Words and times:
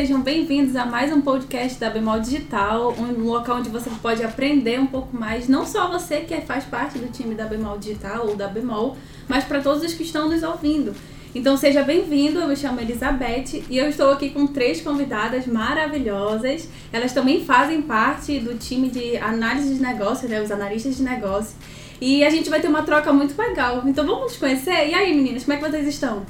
sejam 0.00 0.22
bem-vindos 0.22 0.74
a 0.76 0.86
mais 0.86 1.12
um 1.12 1.20
podcast 1.20 1.78
da 1.78 1.90
Bemol 1.90 2.20
Digital, 2.20 2.94
um 2.98 3.22
local 3.22 3.58
onde 3.58 3.68
você 3.68 3.90
pode 4.00 4.24
aprender 4.24 4.80
um 4.80 4.86
pouco 4.86 5.14
mais, 5.14 5.46
não 5.46 5.66
só 5.66 5.90
você 5.90 6.22
que 6.22 6.40
faz 6.40 6.64
parte 6.64 6.98
do 6.98 7.12
time 7.12 7.34
da 7.34 7.44
Bemol 7.44 7.76
Digital 7.76 8.26
ou 8.26 8.34
da 8.34 8.48
Bemol, 8.48 8.96
mas 9.28 9.44
para 9.44 9.60
todos 9.60 9.84
os 9.84 9.92
que 9.92 10.02
estão 10.02 10.26
nos 10.26 10.42
ouvindo. 10.42 10.94
Então 11.34 11.54
seja 11.54 11.82
bem-vindo, 11.82 12.40
eu 12.40 12.48
me 12.48 12.56
chamo 12.56 12.80
Elizabeth 12.80 13.62
e 13.68 13.76
eu 13.76 13.90
estou 13.90 14.10
aqui 14.10 14.30
com 14.30 14.46
três 14.46 14.80
convidadas 14.80 15.46
maravilhosas. 15.46 16.66
Elas 16.90 17.12
também 17.12 17.44
fazem 17.44 17.82
parte 17.82 18.40
do 18.40 18.54
time 18.54 18.88
de 18.88 19.18
análise 19.18 19.74
de 19.74 19.82
negócios, 19.82 20.30
né, 20.30 20.40
os 20.40 20.50
analistas 20.50 20.96
de 20.96 21.02
negócio. 21.02 21.54
E 22.00 22.24
a 22.24 22.30
gente 22.30 22.48
vai 22.48 22.58
ter 22.58 22.68
uma 22.68 22.84
troca 22.84 23.12
muito 23.12 23.38
legal. 23.38 23.82
Então 23.84 24.06
vamos 24.06 24.22
nos 24.22 24.36
conhecer? 24.38 24.88
E 24.88 24.94
aí, 24.94 25.14
meninas, 25.14 25.44
como 25.44 25.58
é 25.58 25.60
que 25.60 25.70
vocês 25.70 25.86
estão? 25.86 26.24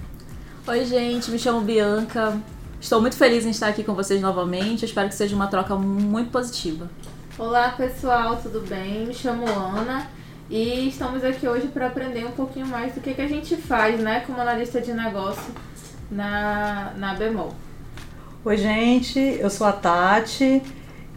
Oi, 0.67 0.85
gente, 0.85 1.31
me 1.31 1.39
chamo 1.39 1.61
Bianca. 1.61 2.37
Estou 2.81 2.99
muito 2.99 3.15
feliz 3.15 3.45
em 3.45 3.51
estar 3.51 3.69
aqui 3.69 3.85
com 3.85 3.93
vocês 3.93 4.23
novamente. 4.23 4.85
Eu 4.85 4.89
espero 4.89 5.07
que 5.07 5.15
seja 5.15 5.37
uma 5.37 5.49
troca 5.49 5.77
muito 5.77 6.31
positiva. 6.31 6.91
Olá, 7.39 7.75
pessoal, 7.77 8.41
tudo 8.43 8.67
bem? 8.67 9.07
Me 9.07 9.13
chamo 9.13 9.47
Ana 9.47 10.09
e 10.49 10.89
estamos 10.89 11.23
aqui 11.23 11.47
hoje 11.47 11.69
para 11.69 11.89
aprender 11.89 12.25
um 12.25 12.31
pouquinho 12.31 12.67
mais 12.67 12.95
do 12.95 13.03
que, 13.03 13.13
que 13.13 13.21
a 13.21 13.29
gente 13.29 13.55
faz, 13.55 14.01
né, 14.01 14.21
como 14.21 14.41
analista 14.41 14.81
de 14.81 14.95
negócio 14.95 15.55
na, 16.11 16.95
na 16.97 17.15
Bemol. 17.15 17.53
Oi, 18.43 18.57
gente, 18.57 19.19
eu 19.19 19.51
sou 19.51 19.67
a 19.67 19.73
Tati 19.73 20.63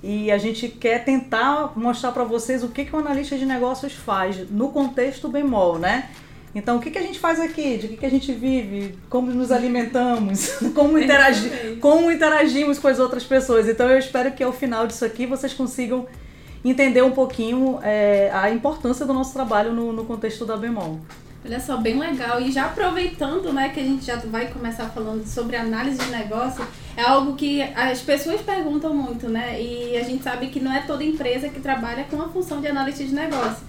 e 0.03 0.29
a 0.31 0.37
gente 0.37 0.67
quer 0.67 1.05
tentar 1.05 1.71
mostrar 1.77 2.11
para 2.11 2.25
vocês 2.25 2.61
o 2.61 2.67
que, 2.67 2.83
que 2.83 2.93
o 2.93 2.99
analista 2.99 3.37
de 3.37 3.45
negócios 3.45 3.93
faz 3.93 4.49
no 4.51 4.67
contexto 4.67 5.29
Bemol, 5.29 5.79
né? 5.79 6.09
Então, 6.55 6.77
o 6.77 6.79
que, 6.79 6.91
que 6.91 6.99
a 6.99 7.01
gente 7.01 7.19
faz 7.19 7.39
aqui? 7.39 7.77
De 7.77 7.87
que, 7.87 7.97
que 7.97 8.05
a 8.05 8.09
gente 8.09 8.31
vive? 8.31 8.95
Como 9.09 9.31
nos 9.31 9.51
alimentamos? 9.51 10.57
Como, 10.75 10.99
interagi 10.99 11.77
como 11.81 12.11
interagimos 12.11 12.77
com 12.77 12.87
as 12.87 12.99
outras 12.99 13.23
pessoas? 13.23 13.67
Então, 13.67 13.89
eu 13.89 13.97
espero 13.97 14.31
que 14.31 14.43
ao 14.43 14.53
final 14.53 14.85
disso 14.85 15.03
aqui 15.03 15.25
vocês 15.25 15.53
consigam 15.53 16.05
entender 16.63 17.01
um 17.01 17.11
pouquinho 17.11 17.79
é, 17.81 18.29
a 18.31 18.49
importância 18.51 19.05
do 19.05 19.13
nosso 19.13 19.33
trabalho 19.33 19.73
no, 19.73 19.91
no 19.91 20.05
contexto 20.05 20.45
da 20.45 20.55
Bemol. 20.55 20.99
Olha 21.45 21.59
só, 21.59 21.75
bem 21.75 21.99
legal. 21.99 22.39
E 22.39 22.51
já 22.51 22.65
aproveitando, 22.65 23.51
né, 23.51 23.69
que 23.69 23.79
a 23.79 23.83
gente 23.83 24.05
já 24.05 24.15
vai 24.15 24.47
começar 24.47 24.85
falando 24.89 25.25
sobre 25.25 25.57
análise 25.57 25.97
de 25.97 26.09
negócio, 26.09 26.65
é 26.95 27.01
algo 27.01 27.35
que 27.35 27.61
as 27.61 28.01
pessoas 28.01 28.41
perguntam 28.41 28.93
muito, 28.93 29.27
né? 29.27 29.61
E 29.61 29.97
a 29.97 30.03
gente 30.03 30.23
sabe 30.23 30.47
que 30.47 30.61
não 30.61 30.71
é 30.71 30.81
toda 30.81 31.03
empresa 31.03 31.49
que 31.49 31.59
trabalha 31.59 32.05
com 32.05 32.21
a 32.21 32.29
função 32.29 32.61
de 32.61 32.67
analista 32.67 33.03
de 33.03 33.13
negócio. 33.13 33.65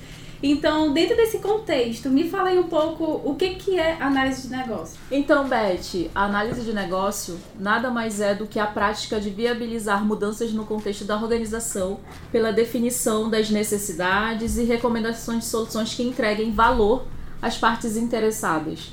Então, 0.47 0.92
dentro 0.92 1.17
desse 1.17 1.39
contexto, 1.39 2.11
me 2.11 2.28
fala 2.28 2.50
aí 2.50 2.59
um 2.59 2.64
pouco 2.64 3.23
o 3.25 3.34
que, 3.34 3.55
que 3.55 3.78
é 3.81 3.97
análise 3.98 4.42
de 4.42 4.55
negócio. 4.55 4.98
Então, 5.11 5.48
Beth, 5.48 6.11
a 6.14 6.25
análise 6.25 6.61
de 6.61 6.75
negócio 6.75 7.41
nada 7.59 7.91
mais 7.91 8.20
é 8.20 8.34
do 8.34 8.47
que 8.47 8.61
a 8.61 8.67
prática 8.67 9.19
de 9.19 9.31
viabilizar 9.31 10.05
mudanças 10.05 10.53
no 10.53 10.67
contexto 10.67 11.06
da 11.06 11.17
organização 11.17 11.98
pela 12.31 12.53
definição 12.53 13.31
das 13.31 13.48
necessidades 13.48 14.59
e 14.59 14.65
recomendações 14.65 15.45
de 15.45 15.47
soluções 15.47 15.95
que 15.95 16.03
entreguem 16.03 16.53
valor 16.53 17.06
às 17.41 17.56
partes 17.56 17.97
interessadas. 17.97 18.92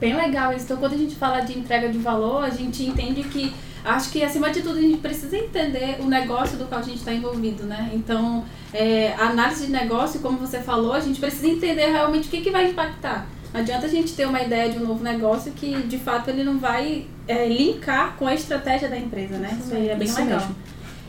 Bem 0.00 0.16
legal 0.16 0.52
isso. 0.52 0.64
Então, 0.64 0.78
quando 0.78 0.94
a 0.94 0.98
gente 0.98 1.14
fala 1.14 1.38
de 1.42 1.56
entrega 1.56 1.88
de 1.88 1.98
valor, 1.98 2.42
a 2.42 2.50
gente 2.50 2.84
entende 2.84 3.22
que 3.22 3.54
acho 3.84 4.10
que 4.10 4.22
acima 4.22 4.50
de 4.50 4.62
tudo 4.62 4.78
a 4.78 4.82
gente 4.82 4.98
precisa 4.98 5.36
entender 5.36 5.96
o 6.00 6.06
negócio 6.06 6.56
do 6.56 6.66
qual 6.66 6.80
a 6.80 6.84
gente 6.84 6.98
está 6.98 7.12
envolvido, 7.12 7.64
né? 7.64 7.90
Então, 7.92 8.44
é, 8.72 9.14
a 9.18 9.28
análise 9.28 9.66
de 9.66 9.72
negócio, 9.72 10.20
como 10.20 10.38
você 10.38 10.60
falou, 10.60 10.92
a 10.92 11.00
gente 11.00 11.20
precisa 11.20 11.48
entender 11.48 11.86
realmente 11.86 12.28
o 12.28 12.30
que, 12.30 12.40
que 12.40 12.50
vai 12.50 12.70
impactar. 12.70 13.26
Não 13.52 13.60
adianta 13.60 13.86
a 13.86 13.88
gente 13.88 14.14
ter 14.14 14.26
uma 14.26 14.42
ideia 14.42 14.70
de 14.70 14.78
um 14.78 14.86
novo 14.86 15.02
negócio 15.02 15.52
que 15.52 15.74
de 15.82 15.98
fato 15.98 16.28
ele 16.28 16.44
não 16.44 16.58
vai 16.58 17.06
é, 17.26 17.48
linkar 17.48 18.14
com 18.18 18.26
a 18.26 18.34
estratégia 18.34 18.88
da 18.88 18.96
empresa, 18.96 19.38
né? 19.38 19.58
Isso 19.58 19.74
aí 19.74 19.88
é 19.88 19.94
bem 19.94 20.06
Isso 20.06 20.20
legal. 20.20 20.40
Mesmo. 20.40 20.56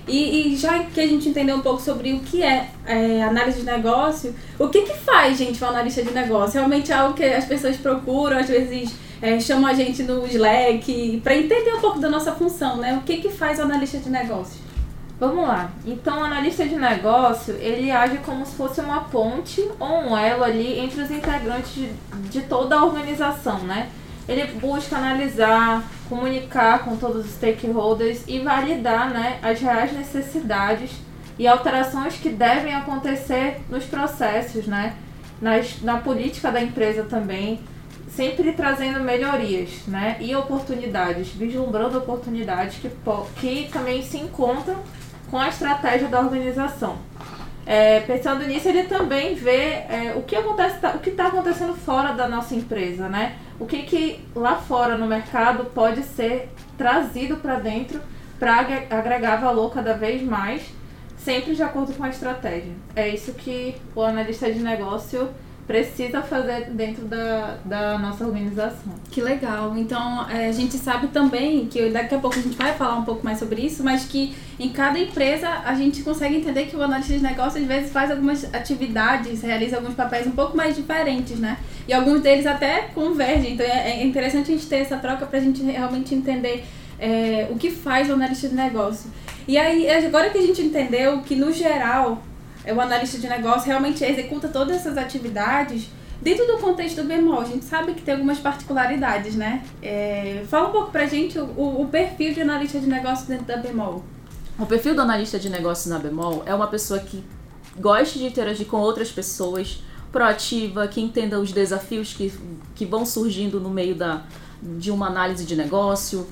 E, 0.08 0.54
e, 0.54 0.55
já 0.55 0.80
que 0.86 0.99
a 0.99 1.08
gente 1.08 1.30
entendeu 1.30 1.55
um 1.55 1.61
pouco 1.61 1.80
sobre 1.80 2.14
o 2.14 2.20
que 2.22 2.42
é, 2.42 2.72
é 2.86 3.22
análise 3.22 3.60
de 3.60 3.66
negócio, 3.66 4.33
o 4.58 4.67
que 4.67 4.82
que 4.82 4.98
faz, 4.98 5.38
gente, 5.38 5.61
uma 5.61 5.70
analista 5.70 6.02
de 6.02 6.11
negócio? 6.11 6.55
Realmente 6.55 6.92
é 6.92 6.95
algo 6.95 7.14
que 7.14 7.23
as 7.23 7.45
pessoas 7.45 7.77
procuram, 7.77 8.39
às 8.39 8.48
vezes 8.48 8.92
é, 9.21 9.39
chamam 9.39 9.67
a 9.67 9.73
gente 9.73 10.03
no 10.03 10.25
Slack, 10.25 11.21
para 11.23 11.35
entender 11.35 11.73
um 11.73 11.81
pouco 11.81 11.99
da 11.99 12.09
nossa 12.09 12.31
função, 12.31 12.77
né? 12.77 12.97
O 12.97 13.02
que 13.02 13.17
que 13.17 13.30
faz 13.30 13.59
o 13.59 13.63
analista 13.63 13.97
de 13.97 14.09
negócio? 14.09 14.69
Vamos 15.19 15.45
lá. 15.45 15.71
Então, 15.85 16.21
o 16.21 16.23
analista 16.23 16.65
de 16.65 16.75
negócio, 16.75 17.53
ele 17.55 17.91
age 17.91 18.19
como 18.19 18.45
se 18.45 18.55
fosse 18.55 18.80
uma 18.80 19.02
ponte 19.02 19.69
ou 19.77 20.09
um 20.09 20.17
elo 20.17 20.45
ali 20.45 20.80
entre 20.80 21.02
os 21.02 21.11
integrantes 21.11 21.73
de, 21.73 21.91
de 22.30 22.41
toda 22.43 22.77
a 22.77 22.85
organização, 22.85 23.59
né? 23.59 23.89
Ele 24.30 24.45
busca 24.53 24.95
analisar, 24.95 25.83
comunicar 26.07 26.86
com 26.86 26.95
todos 26.95 27.25
os 27.25 27.31
stakeholders 27.33 28.23
e 28.27 28.39
validar 28.39 29.09
né, 29.09 29.39
as 29.41 29.59
reais 29.59 29.91
necessidades 29.91 30.91
e 31.37 31.47
alterações 31.47 32.15
que 32.15 32.30
devem 32.30 32.73
acontecer 32.73 33.59
nos 33.69 33.83
processos, 33.83 34.67
né? 34.67 34.95
Nas, 35.41 35.81
na 35.81 35.97
política 35.97 36.49
da 36.49 36.61
empresa 36.61 37.03
também, 37.03 37.59
sempre 38.09 38.52
trazendo 38.53 38.99
melhorias 38.99 39.86
né? 39.87 40.17
e 40.20 40.36
oportunidades, 40.36 41.30
vislumbrando 41.30 41.97
oportunidades 41.97 42.77
que, 42.77 42.89
que 43.39 43.70
também 43.71 44.02
se 44.02 44.17
encontram 44.17 44.77
com 45.30 45.37
a 45.37 45.47
estratégia 45.47 46.08
da 46.08 46.19
organização. 46.19 46.98
É, 47.65 47.99
pensando 47.99 48.45
nisso, 48.48 48.67
ele 48.67 48.83
também 48.83 49.36
vê 49.36 49.83
é, 49.87 50.14
o 50.15 50.23
que 50.23 50.36
acontece, 50.36 50.80
tá, 50.80 50.93
o 50.95 50.99
que 50.99 51.11
está 51.11 51.27
acontecendo 51.27 51.75
fora 51.75 52.14
da 52.14 52.27
nossa 52.27 52.55
empresa, 52.55 53.08
né? 53.08 53.36
O 53.59 53.67
que, 53.67 53.83
que 53.83 54.25
lá 54.36 54.55
fora 54.55 54.98
no 54.98 55.05
mercado 55.05 55.65
pode 55.65 56.02
ser 56.02 56.49
trazido 56.77 57.37
para 57.37 57.59
dentro 57.59 58.02
para 58.39 58.58
agregar 58.89 59.36
valor 59.36 59.71
cada 59.71 59.93
vez 59.93 60.23
mais, 60.23 60.64
sempre 61.17 61.53
de 61.53 61.61
acordo 61.61 61.93
com 61.93 62.03
a 62.03 62.09
estratégia. 62.09 62.71
É 62.95 63.08
isso 63.08 63.33
que 63.33 63.75
o 63.93 64.02
analista 64.02 64.52
de 64.52 64.59
negócio 64.59 65.30
precisa 65.69 66.23
fazer 66.23 66.71
dentro 66.71 67.05
da, 67.05 67.57
da 67.63 67.99
nossa 67.99 68.25
organização. 68.25 68.91
Que 69.11 69.21
legal. 69.21 69.77
Então, 69.77 70.27
é, 70.27 70.47
a 70.47 70.52
gente 70.52 70.75
sabe 70.77 71.09
também 71.09 71.67
que 71.67 71.91
daqui 71.91 72.15
a 72.15 72.17
pouco 72.17 72.39
a 72.39 72.41
gente 72.41 72.57
vai 72.57 72.73
falar 72.73 72.95
um 72.95 73.03
pouco 73.03 73.23
mais 73.23 73.37
sobre 73.37 73.61
isso, 73.61 73.83
mas 73.83 74.05
que 74.05 74.35
em 74.59 74.69
cada 74.69 74.97
empresa 74.97 75.47
a 75.47 75.75
gente 75.75 76.02
consegue 76.02 76.37
entender 76.37 76.65
que 76.65 76.75
o 76.75 76.81
analista 76.81 77.13
de 77.13 77.21
negócio 77.21 77.61
às 77.61 77.67
vezes 77.67 77.91
faz 77.91 78.09
algumas 78.09 78.52
atividades, 78.52 79.43
realiza 79.43 79.75
alguns 79.75 79.93
papéis 79.93 80.25
um 80.25 80.31
pouco 80.31 80.57
mais 80.57 80.75
diferentes, 80.75 81.37
né? 81.37 81.59
E 81.87 81.93
alguns 81.93 82.21
deles 82.21 82.47
até 82.47 82.89
convergem. 82.95 83.53
Então, 83.53 83.63
é, 83.63 84.01
é 84.01 84.03
interessante 84.03 84.51
a 84.51 84.55
gente 84.55 84.65
ter 84.65 84.77
essa 84.77 84.97
troca 84.97 85.27
para 85.27 85.37
a 85.37 85.41
gente 85.41 85.61
realmente 85.61 86.15
entender 86.15 86.65
é, 86.97 87.47
o 87.51 87.55
que 87.57 87.69
faz 87.69 88.09
o 88.09 88.13
analista 88.13 88.49
de 88.49 88.55
negócio. 88.55 89.11
E 89.47 89.55
aí, 89.55 89.87
agora 90.03 90.31
que 90.31 90.37
a 90.39 90.41
gente 90.41 90.63
entendeu 90.63 91.19
que, 91.21 91.36
no 91.36 91.51
geral, 91.53 92.23
o 92.73 92.81
analista 92.81 93.17
de 93.17 93.27
negócio 93.27 93.67
realmente 93.67 94.03
executa 94.03 94.47
todas 94.47 94.77
essas 94.77 94.97
atividades 94.97 95.89
dentro 96.21 96.45
do 96.45 96.57
contexto 96.57 97.02
do 97.02 97.07
bemol. 97.07 97.41
A 97.41 97.45
gente 97.45 97.65
sabe 97.65 97.93
que 97.93 98.02
tem 98.02 98.13
algumas 98.13 98.39
particularidades, 98.39 99.35
né? 99.35 99.63
É, 99.81 100.43
fala 100.47 100.69
um 100.69 100.71
pouco 100.71 100.91
pra 100.91 101.05
gente 101.05 101.39
o, 101.39 101.81
o, 101.81 101.87
perfil 101.89 102.33
de 102.33 102.41
analista 102.41 102.80
de 102.80 102.87
negócio 102.87 103.27
dentro 103.27 103.45
da 103.45 103.57
bemol. 103.57 104.03
O 104.57 104.65
perfil 104.65 104.93
do 104.93 105.02
analista 105.02 105.39
de 105.39 105.49
negócio 105.49 105.89
na 105.89 105.99
bemol 105.99 106.43
é 106.45 106.53
uma 106.53 106.67
pessoa 106.67 106.99
que 106.99 107.23
gosta 107.77 108.19
de 108.19 108.25
interagir 108.25 108.67
com 108.67 108.77
outras 108.77 109.11
pessoas, 109.11 109.81
proativa, 110.11 110.87
que 110.87 110.99
entenda 110.99 111.39
os 111.39 111.51
desafios 111.51 112.13
que, 112.13 112.33
que 112.75 112.86
vão 112.86 113.05
surgindo 113.05 113.59
no 113.59 113.69
meio 113.69 113.95
da, 113.95 114.23
de 114.61 114.91
uma 114.91 115.07
análise 115.07 115.45
de 115.45 115.55
negócio, 115.55 116.27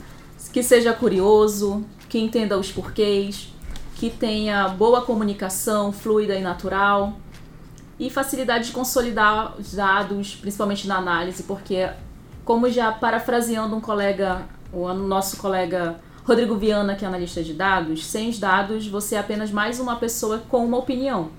que 0.51 0.61
seja 0.61 0.91
curioso, 0.91 1.85
que 2.09 2.19
entenda 2.19 2.57
os 2.57 2.71
porquês, 2.71 3.53
que 3.97 4.12
tenha 4.12 4.68
boa 4.69 5.02
comunicação 5.02 5.91
fluida 5.91 6.35
e 6.35 6.41
natural 6.41 7.13
e 8.00 8.12
facilidade 8.12 8.68
de 8.68 8.72
consolidar 8.72 9.56
os 9.58 9.74
dados, 9.74 10.35
principalmente 10.35 10.88
na 10.88 10.97
análise, 10.97 11.44
porque, 11.44 11.90
como 12.46 12.70
já 12.70 12.91
parafraseando 12.91 13.76
um 13.76 13.82
colega, 13.82 14.44
o 14.72 14.94
nosso 14.94 15.38
colega 15.38 15.99
Rodrigo 16.23 16.55
Viana, 16.55 16.96
que 16.96 17.03
é 17.03 17.08
analista 17.08 17.41
de 17.41 17.53
dados, 17.53 18.05
sem 18.05 18.29
os 18.29 18.38
dados 18.38 18.88
você 18.88 19.16
é 19.16 19.20
apenas 19.20 19.49
mais 19.49 19.79
uma 19.79 19.96
pessoa 19.96 20.43
com 20.47 20.64
uma 20.64 20.78
opinião. 20.78 21.32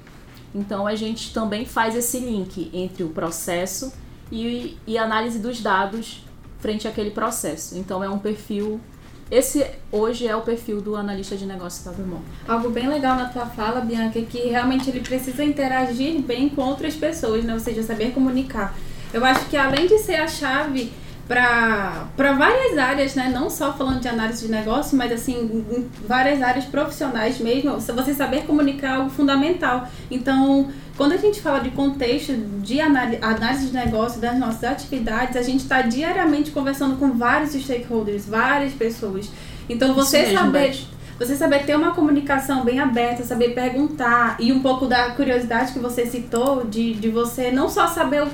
Então 0.52 0.84
a 0.84 0.96
gente 0.96 1.32
também 1.32 1.64
faz 1.64 1.94
esse 1.94 2.19
link 2.19 2.70
entre 2.72 3.04
o 3.04 3.11
processo 3.11 3.93
e, 4.32 4.76
e 4.84 4.99
análise 4.99 5.38
dos 5.38 5.61
dados 5.61 6.25
frente 6.58 6.88
àquele 6.88 7.12
processo. 7.12 7.78
Então 7.78 8.02
é 8.02 8.08
um 8.08 8.19
perfil 8.19 8.81
esse 9.30 9.64
hoje 9.92 10.26
é 10.26 10.34
o 10.34 10.40
perfil 10.40 10.80
do 10.80 10.96
analista 10.96 11.36
de 11.36 11.44
negócios 11.44 11.84
da 11.84 11.90
Vermont. 11.90 12.22
Algo 12.46 12.70
bem 12.70 12.88
legal 12.88 13.16
na 13.16 13.28
tua 13.28 13.46
fala, 13.46 13.80
Bianca, 13.80 14.19
é 14.19 14.22
que 14.22 14.48
realmente 14.48 14.88
ele 14.88 15.00
precisa 15.00 15.44
interagir 15.44 16.20
bem 16.22 16.48
com 16.48 16.62
outras 16.62 16.94
pessoas, 16.94 17.44
né? 17.44 17.52
ou 17.52 17.60
seja, 17.60 17.82
saber 17.82 18.12
comunicar. 18.12 18.75
Eu 19.12 19.25
acho 19.25 19.46
que 19.46 19.56
além 19.56 19.86
de 19.86 19.98
ser 19.98 20.16
a 20.16 20.26
chave 20.26 20.90
para 21.28 22.08
várias 22.16 22.78
áreas, 22.78 23.14
né? 23.14 23.30
Não 23.32 23.50
só 23.50 23.75
falando 23.75 24.00
de 24.00 24.08
análise 24.08 24.46
de 24.46 24.50
negócio, 24.50 24.96
mas 24.96 25.12
assim, 25.12 25.64
em 25.70 25.86
várias 26.06 26.40
áreas 26.40 26.64
profissionais 26.64 27.38
mesmo. 27.38 27.78
Você 27.78 28.14
saber 28.14 28.44
comunicar 28.46 28.88
é 28.88 28.96
algo 28.96 29.10
fundamental. 29.10 29.86
Então, 30.10 30.70
quando 30.96 31.12
a 31.12 31.16
gente 31.19 31.42
fala 31.42 31.58
de 31.58 31.70
contexto 31.70 32.32
de 32.62 32.80
análise 32.80 33.66
de 33.66 33.75
negócio 33.75 34.19
das 34.19 34.38
nossas 34.38 34.64
atividades, 34.64 35.36
a 35.36 35.42
gente 35.42 35.60
está 35.60 35.82
diariamente 35.82 36.50
conversando 36.50 36.96
com 36.96 37.12
vários 37.12 37.52
stakeholders, 37.52 38.25
várias 38.25 38.72
pessoas. 38.72 39.30
Então, 39.69 39.92
você 39.92 40.22
mesmo, 40.22 40.38
saber. 40.38 40.78
Você 41.19 41.36
saber 41.36 41.66
ter 41.66 41.76
uma 41.76 41.94
comunicação 41.94 42.64
bem 42.64 42.78
aberta, 42.78 43.25
saber 43.25 43.50
perguntar 43.50 44.36
e 44.38 44.52
um 44.52 44.62
pouco 44.62 44.86
da 44.86 45.10
curiosidade 45.10 45.72
que 45.72 45.78
você 45.78 46.06
citou, 46.06 46.64
de, 46.64 46.94
de 46.94 47.10
você 47.10 47.50
não 47.50 47.69
só 47.69 47.88
saber 47.88 48.25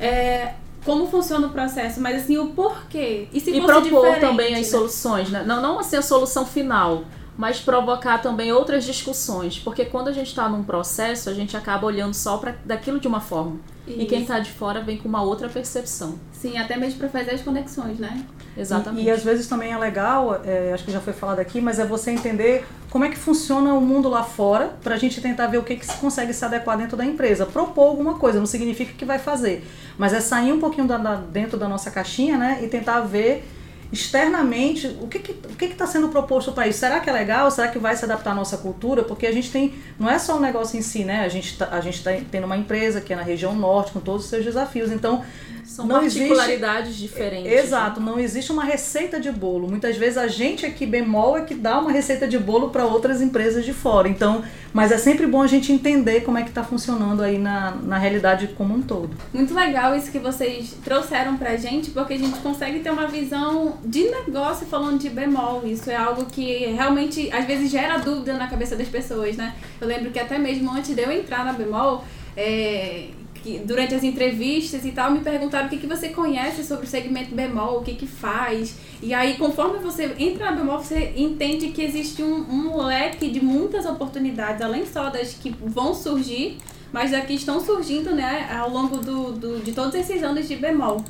é, 0.00 0.54
como 0.84 1.06
funciona 1.08 1.46
o 1.46 1.50
processo, 1.50 2.00
mas 2.00 2.22
assim, 2.22 2.38
o 2.38 2.48
porquê. 2.48 3.28
E 3.32 3.40
se 3.40 3.50
e 3.50 3.60
propor 3.60 3.82
diferente, 3.82 4.20
também 4.20 4.54
as 4.54 4.66
soluções, 4.68 5.30
né? 5.30 5.42
Não, 5.46 5.60
não 5.60 5.78
assim 5.78 5.96
a 5.96 6.02
solução 6.02 6.46
final, 6.46 7.04
mas 7.36 7.60
provocar 7.60 8.18
também 8.18 8.52
outras 8.52 8.84
discussões. 8.84 9.58
Porque 9.58 9.84
quando 9.84 10.08
a 10.08 10.12
gente 10.12 10.28
está 10.28 10.48
num 10.48 10.62
processo, 10.62 11.30
a 11.30 11.34
gente 11.34 11.56
acaba 11.56 11.86
olhando 11.86 12.14
só 12.14 12.36
para 12.36 12.56
daquilo 12.64 13.00
de 13.00 13.08
uma 13.08 13.20
forma. 13.20 13.58
Isso. 13.86 14.00
E 14.00 14.06
quem 14.06 14.22
está 14.22 14.38
de 14.38 14.50
fora 14.50 14.80
vem 14.80 14.98
com 14.98 15.08
uma 15.08 15.22
outra 15.22 15.48
percepção. 15.48 16.18
Sim, 16.32 16.58
até 16.58 16.76
mesmo 16.76 16.98
para 16.98 17.08
fazer 17.08 17.32
as 17.32 17.42
conexões, 17.42 17.98
né? 17.98 18.24
Exatamente. 18.56 19.04
E, 19.04 19.08
e, 19.08 19.10
às 19.10 19.22
vezes 19.22 19.46
também 19.46 19.72
é 19.72 19.78
legal, 19.78 20.40
é, 20.44 20.72
acho 20.72 20.84
que 20.84 20.92
já 20.92 21.00
foi 21.00 21.12
falado 21.12 21.38
aqui, 21.38 21.60
mas 21.60 21.78
é 21.78 21.84
você 21.84 22.10
entender 22.10 22.66
como 22.88 23.04
é 23.04 23.08
que 23.08 23.16
funciona 23.16 23.74
o 23.74 23.80
mundo 23.80 24.08
lá 24.08 24.22
fora, 24.22 24.74
para 24.82 24.94
a 24.94 24.98
gente 24.98 25.20
tentar 25.20 25.46
ver 25.46 25.58
o 25.58 25.62
que, 25.62 25.76
que 25.76 25.86
se 25.86 25.96
consegue 25.96 26.32
se 26.32 26.44
adequar 26.44 26.76
dentro 26.76 26.96
da 26.96 27.04
empresa. 27.04 27.46
Propor 27.46 27.88
alguma 27.88 28.14
coisa, 28.14 28.38
não 28.38 28.46
significa 28.46 28.92
que 28.92 29.04
vai 29.04 29.18
fazer, 29.18 29.64
mas 29.96 30.12
é 30.12 30.20
sair 30.20 30.52
um 30.52 30.58
pouquinho 30.58 30.86
da, 30.86 30.98
da, 30.98 31.14
dentro 31.16 31.58
da 31.58 31.68
nossa 31.68 31.90
caixinha, 31.90 32.36
né, 32.36 32.60
e 32.62 32.68
tentar 32.68 33.00
ver 33.00 33.44
externamente 33.92 34.86
o 35.00 35.08
que 35.08 35.18
que 35.18 35.32
o 35.32 35.56
que 35.56 35.64
está 35.64 35.86
sendo 35.86 36.08
proposto 36.08 36.52
para 36.52 36.68
isso? 36.68 36.78
Será 36.78 37.00
que 37.00 37.10
é 37.10 37.12
legal? 37.12 37.50
Será 37.50 37.68
que 37.68 37.78
vai 37.78 37.96
se 37.96 38.04
adaptar 38.04 38.30
à 38.30 38.34
nossa 38.34 38.56
cultura? 38.56 39.02
Porque 39.02 39.26
a 39.26 39.32
gente 39.32 39.50
tem 39.50 39.74
não 39.98 40.08
é 40.08 40.18
só 40.18 40.36
o 40.36 40.40
negócio 40.40 40.78
em 40.78 40.82
si 40.82 41.04
né? 41.04 41.24
A 41.24 41.28
gente 41.28 41.56
tá, 41.56 41.80
está 41.88 42.12
tendo 42.30 42.44
uma 42.44 42.56
empresa 42.56 43.00
que 43.00 43.12
é 43.12 43.16
na 43.16 43.22
região 43.22 43.54
norte 43.54 43.92
com 43.92 44.00
todos 44.00 44.24
os 44.24 44.30
seus 44.30 44.44
desafios. 44.44 44.90
Então 44.92 45.24
são 45.70 45.86
não 45.86 46.00
particularidades 46.00 46.88
existe, 46.88 47.02
diferentes. 47.06 47.52
Exato, 47.52 48.00
não 48.00 48.18
existe 48.18 48.50
uma 48.50 48.64
receita 48.64 49.20
de 49.20 49.30
bolo. 49.30 49.68
Muitas 49.68 49.96
vezes 49.96 50.18
a 50.18 50.26
gente 50.26 50.66
aqui 50.66 50.84
bemol 50.84 51.36
é 51.36 51.42
que 51.42 51.54
dá 51.54 51.78
uma 51.78 51.92
receita 51.92 52.26
de 52.26 52.36
bolo 52.36 52.70
para 52.70 52.84
outras 52.84 53.22
empresas 53.22 53.64
de 53.64 53.72
fora. 53.72 54.08
Então, 54.08 54.42
mas 54.72 54.90
é 54.90 54.98
sempre 54.98 55.28
bom 55.28 55.40
a 55.40 55.46
gente 55.46 55.72
entender 55.72 56.22
como 56.22 56.36
é 56.36 56.42
que 56.42 56.48
está 56.48 56.64
funcionando 56.64 57.22
aí 57.22 57.38
na, 57.38 57.70
na 57.70 57.98
realidade 57.98 58.48
como 58.48 58.74
um 58.74 58.82
todo. 58.82 59.10
Muito 59.32 59.54
legal 59.54 59.94
isso 59.94 60.10
que 60.10 60.18
vocês 60.18 60.74
trouxeram 60.84 61.36
para 61.36 61.50
a 61.50 61.56
gente, 61.56 61.92
porque 61.92 62.14
a 62.14 62.18
gente 62.18 62.40
consegue 62.40 62.80
ter 62.80 62.90
uma 62.90 63.06
visão 63.06 63.78
de 63.84 64.10
negócio 64.10 64.66
falando 64.66 64.98
de 64.98 65.08
bemol. 65.08 65.62
Isso 65.64 65.88
é 65.88 65.94
algo 65.94 66.26
que 66.26 66.66
realmente 66.66 67.30
às 67.32 67.44
vezes 67.44 67.70
gera 67.70 67.96
dúvida 67.98 68.34
na 68.34 68.48
cabeça 68.48 68.74
das 68.74 68.88
pessoas, 68.88 69.36
né? 69.36 69.54
Eu 69.80 69.86
lembro 69.86 70.10
que 70.10 70.18
até 70.18 70.36
mesmo 70.36 70.68
antes 70.68 70.96
de 70.96 71.00
eu 71.00 71.12
entrar 71.12 71.44
na 71.44 71.52
bemol, 71.52 72.04
é, 72.36 73.10
que 73.42 73.58
durante 73.58 73.94
as 73.94 74.02
entrevistas 74.02 74.84
e 74.84 74.92
tal, 74.92 75.10
me 75.10 75.20
perguntaram 75.20 75.66
o 75.66 75.70
que, 75.70 75.78
que 75.78 75.86
você 75.86 76.08
conhece 76.10 76.64
sobre 76.64 76.86
o 76.86 76.88
segmento 76.88 77.34
bemol, 77.34 77.78
o 77.78 77.82
que 77.82 77.94
que 77.94 78.06
faz. 78.06 78.76
E 79.02 79.14
aí, 79.14 79.36
conforme 79.36 79.78
você 79.78 80.14
entra 80.18 80.50
na 80.50 80.52
bemol, 80.52 80.78
você 80.78 81.12
entende 81.16 81.68
que 81.68 81.82
existe 81.82 82.22
um, 82.22 82.34
um 82.34 82.84
leque 82.84 83.30
de 83.30 83.42
muitas 83.42 83.86
oportunidades, 83.86 84.62
além 84.62 84.86
só 84.86 85.08
das 85.08 85.34
que 85.34 85.50
vão 85.50 85.94
surgir, 85.94 86.58
mas 86.92 87.10
das 87.10 87.24
que 87.24 87.34
estão 87.34 87.60
surgindo 87.60 88.14
né, 88.14 88.48
ao 88.58 88.70
longo 88.70 88.98
do, 88.98 89.32
do, 89.32 89.60
de 89.60 89.72
todos 89.72 89.94
esses 89.94 90.22
anos 90.22 90.46
de 90.46 90.56
bemol. 90.56 91.02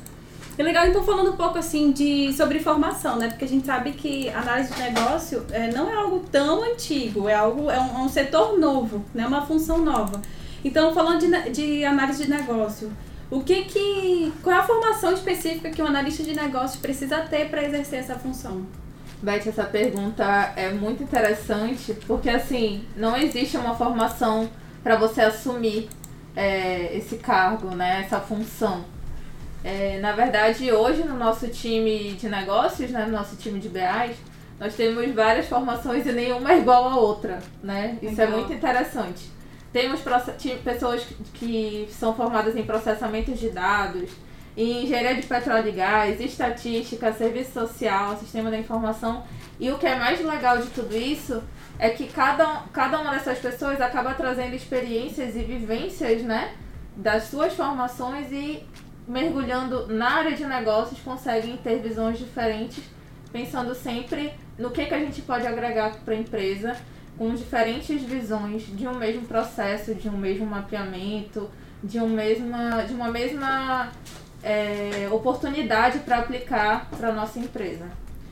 É 0.57 0.63
legal, 0.63 0.85
então, 0.85 1.01
falando 1.01 1.31
um 1.31 1.35
pouco 1.37 1.57
assim 1.57 1.91
de, 1.91 2.33
sobre 2.33 2.59
formação, 2.59 3.17
né? 3.17 3.29
Porque 3.29 3.45
a 3.45 3.47
gente 3.47 3.65
sabe 3.65 3.93
que 3.93 4.29
análise 4.29 4.73
de 4.73 4.81
negócio 4.81 5.45
é, 5.49 5.71
não 5.71 5.89
é 5.89 5.95
algo 5.95 6.19
tão 6.31 6.63
antigo, 6.63 7.29
é 7.29 7.33
algo, 7.33 7.71
é 7.71 7.79
um, 7.79 7.99
é 7.99 8.01
um 8.03 8.09
setor 8.09 8.59
novo, 8.59 9.03
né? 9.13 9.25
uma 9.25 9.45
função 9.45 9.77
nova. 9.79 10.21
Então, 10.63 10.93
falando 10.93 11.19
de, 11.19 11.49
de 11.51 11.85
análise 11.85 12.23
de 12.23 12.29
negócio, 12.29 12.91
o 13.29 13.41
que 13.41 13.63
que 13.63 14.33
qual 14.43 14.55
é 14.55 14.59
a 14.59 14.63
formação 14.63 15.13
específica 15.13 15.69
que 15.69 15.81
um 15.81 15.87
analista 15.87 16.21
de 16.21 16.33
negócio 16.35 16.79
precisa 16.81 17.19
ter 17.21 17.49
para 17.49 17.63
exercer 17.63 17.99
essa 17.99 18.15
função? 18.15 18.65
Beth, 19.21 19.47
essa 19.47 19.63
pergunta 19.63 20.23
é 20.55 20.69
muito 20.71 21.03
interessante 21.03 21.93
porque 22.07 22.29
assim 22.29 22.83
não 22.97 23.15
existe 23.15 23.55
uma 23.55 23.75
formação 23.75 24.49
para 24.83 24.95
você 24.95 25.21
assumir 25.21 25.87
é, 26.35 26.97
esse 26.97 27.17
cargo, 27.17 27.69
né, 27.75 28.01
essa 28.05 28.19
função. 28.19 28.83
É, 29.63 29.99
na 29.99 30.11
verdade, 30.11 30.71
hoje 30.71 31.03
no 31.03 31.15
nosso 31.15 31.47
time 31.47 32.13
de 32.13 32.27
negócios, 32.27 32.89
né, 32.89 33.05
no 33.05 33.11
nosso 33.11 33.35
time 33.35 33.59
de 33.59 33.69
BAs, 33.69 34.15
nós 34.59 34.75
temos 34.75 35.09
várias 35.13 35.47
formações 35.47 36.05
e 36.05 36.11
nenhuma 36.11 36.51
é 36.51 36.59
igual 36.59 36.89
à 36.89 36.95
outra, 36.95 37.39
né? 37.63 37.97
Isso 38.01 38.21
é 38.21 38.27
muito 38.27 38.51
interessante. 38.53 39.31
Temos 39.71 40.01
pessoas 40.63 41.05
que 41.33 41.87
são 41.91 42.13
formadas 42.13 42.55
em 42.55 42.63
processamento 42.63 43.31
de 43.31 43.49
dados, 43.49 44.09
em 44.55 44.83
engenharia 44.83 45.15
de 45.15 45.25
petróleo 45.25 45.69
e 45.69 45.71
gás, 45.71 46.19
estatística, 46.19 47.13
serviço 47.13 47.53
social, 47.53 48.17
sistema 48.17 48.51
da 48.51 48.57
informação. 48.57 49.23
E 49.59 49.71
o 49.71 49.77
que 49.77 49.87
é 49.87 49.95
mais 49.95 50.19
legal 50.19 50.57
de 50.57 50.67
tudo 50.69 50.95
isso 50.97 51.41
é 51.79 51.89
que 51.89 52.07
cada, 52.07 52.63
cada 52.73 52.99
uma 52.99 53.11
dessas 53.11 53.39
pessoas 53.39 53.79
acaba 53.79 54.13
trazendo 54.13 54.53
experiências 54.55 55.35
e 55.35 55.39
vivências 55.39 56.21
né, 56.21 56.53
das 56.95 57.23
suas 57.25 57.53
formações 57.53 58.29
e 58.31 58.63
mergulhando 59.07 59.87
na 59.87 60.09
área 60.09 60.35
de 60.35 60.45
negócios 60.45 60.99
conseguem 60.99 61.57
ter 61.57 61.79
visões 61.79 62.19
diferentes, 62.19 62.83
pensando 63.31 63.73
sempre 63.73 64.33
no 64.57 64.69
que, 64.69 64.85
que 64.85 64.93
a 64.93 64.99
gente 64.99 65.21
pode 65.21 65.47
agregar 65.47 65.95
para 66.03 66.13
a 66.13 66.17
empresa 66.17 66.75
com 67.21 67.35
diferentes 67.35 68.01
visões 68.01 68.63
de 68.75 68.87
um 68.87 68.95
mesmo 68.95 69.27
processo, 69.27 69.93
de 69.93 70.09
um 70.09 70.17
mesmo 70.17 70.43
mapeamento, 70.43 71.47
de, 71.83 71.99
um 71.99 72.09
mesma, 72.09 72.81
de 72.81 72.95
uma 72.95 73.11
mesma 73.11 73.91
é, 74.41 75.07
oportunidade 75.11 75.99
para 75.99 76.17
aplicar 76.17 76.89
para 76.89 77.09
a 77.09 77.11
nossa 77.11 77.37
empresa. 77.37 77.85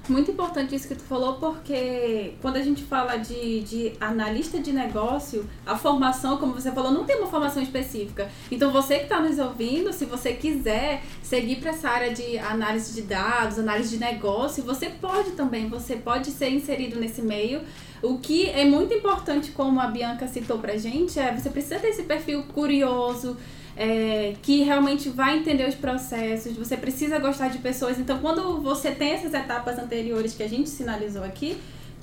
Muito 0.09 0.31
importante 0.31 0.73
isso 0.73 0.87
que 0.87 0.95
tu 0.95 1.03
falou, 1.03 1.35
porque 1.35 2.33
quando 2.41 2.55
a 2.55 2.63
gente 2.63 2.83
fala 2.83 3.17
de, 3.17 3.61
de 3.61 3.93
analista 4.01 4.57
de 4.57 4.73
negócio, 4.73 5.47
a 5.67 5.77
formação, 5.77 6.37
como 6.37 6.53
você 6.53 6.71
falou, 6.71 6.91
não 6.91 7.05
tem 7.05 7.15
uma 7.17 7.27
formação 7.27 7.61
específica. 7.61 8.27
Então, 8.49 8.71
você 8.71 8.97
que 8.97 9.03
está 9.03 9.19
nos 9.19 9.37
ouvindo, 9.37 9.93
se 9.93 10.05
você 10.05 10.33
quiser 10.33 11.03
seguir 11.21 11.57
para 11.57 11.69
essa 11.69 11.87
área 11.87 12.11
de 12.11 12.39
análise 12.39 12.91
de 12.95 13.03
dados, 13.03 13.59
análise 13.59 13.95
de 13.95 14.03
negócio, 14.03 14.63
você 14.63 14.89
pode 14.89 15.33
também, 15.33 15.69
você 15.69 15.95
pode 15.95 16.31
ser 16.31 16.49
inserido 16.49 16.99
nesse 16.99 17.21
meio. 17.21 17.61
O 18.01 18.17
que 18.17 18.49
é 18.49 18.65
muito 18.65 18.93
importante, 18.93 19.51
como 19.51 19.79
a 19.79 19.87
Bianca 19.87 20.27
citou 20.27 20.57
pra 20.59 20.77
gente, 20.77 21.19
é 21.19 21.35
você 21.35 21.49
precisa 21.49 21.79
ter 21.79 21.89
esse 21.89 22.03
perfil 22.03 22.43
curioso, 22.43 23.37
é, 23.75 24.35
que 24.41 24.63
realmente 24.63 25.09
vai 25.09 25.37
entender 25.37 25.67
os 25.67 25.75
processos, 25.75 26.55
você 26.55 26.77
precisa 26.77 27.19
gostar 27.19 27.49
de 27.49 27.57
pessoas. 27.59 27.99
Então, 27.99 28.19
quando 28.19 28.61
você 28.61 28.91
tem 28.91 29.11
essas 29.11 29.33
etapas 29.33 29.77
anteriores 29.77 30.33
que 30.33 30.43
a 30.43 30.49
gente 30.49 30.69
sinalizou 30.69 31.23
aqui, 31.23 31.57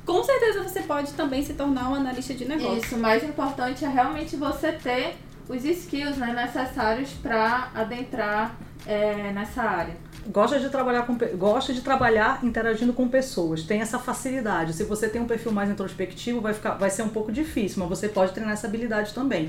com 0.05 0.23
certeza 0.23 0.63
você 0.63 0.81
pode 0.83 1.13
também 1.15 1.43
se 1.43 1.55
tornar 1.55 1.91
um 1.91 1.95
analista 1.95 2.33
de 2.33 2.45
negócio. 2.45 2.79
Isso, 2.79 2.97
o 2.97 2.99
mais 2.99 3.25
importante 3.25 3.85
é 3.85 3.89
realmente 3.89 4.37
você 4.37 4.73
ter 4.73 5.17
os 5.49 5.65
skills 5.65 6.17
né, 6.17 6.33
necessários 6.33 7.11
para 7.23 7.71
adentrar 7.75 8.57
é, 8.87 9.33
nessa 9.33 9.63
área 9.63 10.06
gosta 10.31 10.59
de 10.59 10.69
trabalhar 10.69 11.03
com 11.03 11.17
gosta 11.37 11.73
de 11.73 11.81
trabalhar 11.81 12.41
interagindo 12.43 12.93
com 12.93 13.09
pessoas 13.09 13.63
tem 13.63 13.81
essa 13.81 13.99
facilidade. 13.99 14.73
Se 14.73 14.85
você 14.85 15.09
tem 15.09 15.21
um 15.21 15.27
perfil 15.27 15.53
mais 15.53 15.71
introspectivo 15.71 16.41
vai 16.41 16.55
ficar 16.55 16.75
vai 16.75 16.91
ser 16.91 17.03
um 17.03 17.09
pouco 17.09 17.33
difícil 17.33 17.81
mas 17.81 17.89
você 17.89 18.09
pode 18.09 18.33
treinar 18.33 18.55
essa 18.55 18.67
habilidade 18.67 19.13
também. 19.13 19.49